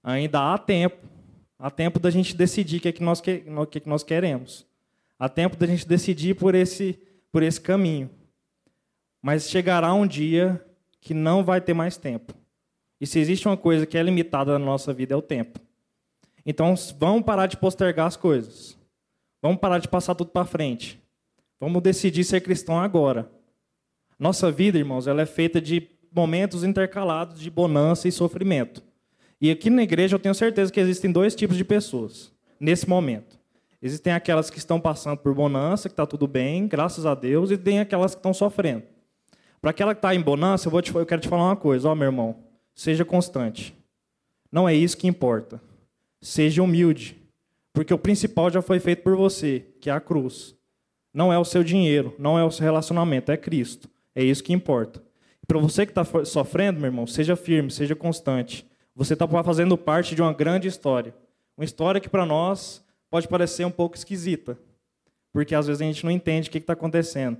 Ainda 0.03 0.53
há 0.53 0.57
tempo 0.57 1.16
Há 1.59 1.71
tempo 1.71 1.99
da 1.99 2.09
gente 2.09 2.35
decidir 2.35 2.77
o 2.77 2.81
que, 2.81 2.87
é 2.89 2.91
que, 2.91 3.03
nós, 3.03 3.19
que, 3.19 3.39
que, 3.39 3.77
é 3.77 3.81
que 3.81 3.89
nós 3.89 4.03
queremos. 4.03 4.65
Há 5.17 5.27
tempo 5.27 5.55
da 5.55 5.65
gente 5.65 5.87
decidir 5.87 6.35
por 6.35 6.53
esse, 6.53 6.99
por 7.31 7.41
esse 7.41 7.59
caminho. 7.59 8.09
Mas 9.21 9.49
chegará 9.49 9.93
um 9.93 10.05
dia 10.05 10.63
que 11.01 11.13
não 11.13 11.43
vai 11.43 11.59
ter 11.59 11.73
mais 11.73 11.97
tempo. 11.97 12.33
E 13.01 13.07
se 13.07 13.19
existe 13.19 13.47
uma 13.47 13.57
coisa 13.57 13.85
que 13.85 13.97
é 13.97 14.03
limitada 14.03 14.57
na 14.57 14.65
nossa 14.65 14.93
vida, 14.93 15.13
é 15.13 15.17
o 15.17 15.21
tempo. 15.21 15.59
Então, 16.45 16.75
vamos 16.97 17.23
parar 17.23 17.47
de 17.47 17.57
postergar 17.57 18.07
as 18.07 18.15
coisas. 18.15 18.77
Vamos 19.41 19.59
parar 19.59 19.79
de 19.79 19.87
passar 19.87 20.15
tudo 20.15 20.29
para 20.29 20.45
frente. 20.45 21.01
Vamos 21.59 21.81
decidir 21.81 22.23
ser 22.23 22.41
cristão 22.41 22.79
agora. 22.79 23.29
Nossa 24.19 24.51
vida, 24.51 24.77
irmãos, 24.77 25.07
ela 25.07 25.21
é 25.21 25.25
feita 25.25 25.59
de 25.59 25.89
momentos 26.11 26.63
intercalados 26.63 27.39
de 27.39 27.49
bonança 27.49 28.07
e 28.07 28.11
sofrimento. 28.11 28.83
E 29.39 29.51
aqui 29.51 29.69
na 29.69 29.83
igreja 29.83 30.15
eu 30.15 30.19
tenho 30.19 30.33
certeza 30.33 30.71
que 30.71 30.79
existem 30.79 31.11
dois 31.11 31.35
tipos 31.35 31.57
de 31.57 31.63
pessoas 31.63 32.31
nesse 32.59 32.89
momento. 32.89 33.37
Existem 33.81 34.13
aquelas 34.13 34.49
que 34.49 34.57
estão 34.57 34.79
passando 34.79 35.19
por 35.19 35.33
bonança, 35.35 35.87
que 35.87 35.93
está 35.93 36.05
tudo 36.05 36.27
bem, 36.27 36.67
graças 36.67 37.05
a 37.05 37.13
Deus, 37.13 37.51
e 37.51 37.57
tem 37.57 37.79
aquelas 37.79 38.15
que 38.15 38.19
estão 38.19 38.33
sofrendo. 38.33 38.83
Para 39.61 39.69
aquela 39.71 39.93
que 39.93 39.99
está 39.99 40.15
em 40.15 40.21
bonança, 40.21 40.67
eu, 40.67 40.71
vou 40.71 40.81
te, 40.81 40.93
eu 40.93 41.05
quero 41.05 41.21
te 41.21 41.27
falar 41.27 41.45
uma 41.45 41.55
coisa, 41.55 41.87
ó, 41.87 41.93
meu 41.93 42.07
irmão, 42.07 42.35
seja 42.73 43.05
constante. 43.05 43.75
Não 44.51 44.67
é 44.67 44.73
isso 44.73 44.97
que 44.97 45.07
importa. 45.07 45.61
Seja 46.19 46.63
humilde, 46.63 47.15
porque 47.71 47.93
o 47.93 47.97
principal 47.97 48.49
já 48.49 48.61
foi 48.61 48.79
feito 48.79 49.03
por 49.03 49.15
você, 49.15 49.63
que 49.79 49.89
é 49.89 49.93
a 49.93 49.99
cruz. 49.99 50.55
Não 51.13 51.31
é 51.31 51.37
o 51.37 51.45
seu 51.45 51.63
dinheiro, 51.63 52.15
não 52.17 52.37
é 52.37 52.43
o 52.43 52.51
seu 52.51 52.63
relacionamento, 52.63 53.31
é 53.31 53.37
Cristo. 53.37 53.87
É 54.15 54.23
isso 54.23 54.43
que 54.43 54.53
importa. 54.53 55.03
Para 55.47 55.59
você 55.59 55.85
que 55.85 55.91
está 55.91 56.03
sofrendo, 56.25 56.79
meu 56.79 56.87
irmão, 56.87 57.05
seja 57.05 57.35
firme, 57.35 57.69
seja 57.69 57.95
constante. 57.95 58.66
Você 58.97 59.13
está 59.13 59.27
fazendo 59.43 59.77
parte 59.77 60.15
de 60.15 60.23
uma 60.23 60.33
grande 60.33 60.67
história. 60.67 61.13
Uma 61.55 61.63
história 61.63 62.01
que 62.01 62.09
para 62.09 62.25
nós 62.25 62.83
pode 63.11 63.27
parecer 63.27 63.63
um 63.63 63.69
pouco 63.69 63.95
esquisita, 63.95 64.57
porque 65.31 65.53
às 65.53 65.67
vezes 65.67 65.83
a 65.83 65.85
gente 65.85 66.03
não 66.03 66.09
entende 66.09 66.49
o 66.49 66.51
que 66.51 66.57
está 66.57 66.73
acontecendo. 66.73 67.37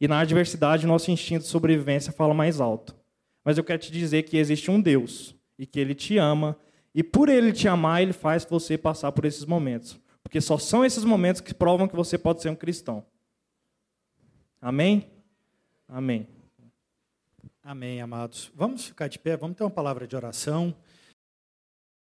E 0.00 0.06
na 0.06 0.20
adversidade, 0.20 0.86
nosso 0.86 1.10
instinto 1.10 1.42
de 1.42 1.48
sobrevivência 1.48 2.12
fala 2.12 2.32
mais 2.32 2.60
alto. 2.60 2.94
Mas 3.44 3.58
eu 3.58 3.64
quero 3.64 3.80
te 3.80 3.90
dizer 3.90 4.22
que 4.22 4.36
existe 4.36 4.70
um 4.70 4.80
Deus 4.80 5.34
e 5.58 5.66
que 5.66 5.80
Ele 5.80 5.96
te 5.96 6.16
ama 6.16 6.56
E 6.94 7.02
por 7.02 7.28
ele 7.28 7.52
te 7.52 7.66
amar, 7.66 8.02
ele 8.02 8.12
faz 8.12 8.44
você 8.44 8.78
passar 8.78 9.10
por 9.10 9.24
esses 9.24 9.44
momentos. 9.44 9.98
Porque 10.22 10.40
só 10.40 10.56
são 10.58 10.84
esses 10.84 11.02
momentos 11.02 11.40
que 11.40 11.52
provam 11.52 11.88
que 11.88 11.96
você 11.96 12.16
pode 12.16 12.40
ser 12.40 12.50
um 12.50 12.54
cristão. 12.54 13.04
Amém? 14.62 15.10
Amém. 15.88 16.28
Amém, 17.64 18.00
amados. 18.00 18.52
Vamos 18.54 18.84
ficar 18.86 19.08
de 19.08 19.18
pé, 19.18 19.36
vamos 19.36 19.56
ter 19.56 19.64
uma 19.64 19.70
palavra 19.70 20.06
de 20.06 20.14
oração. 20.14 20.74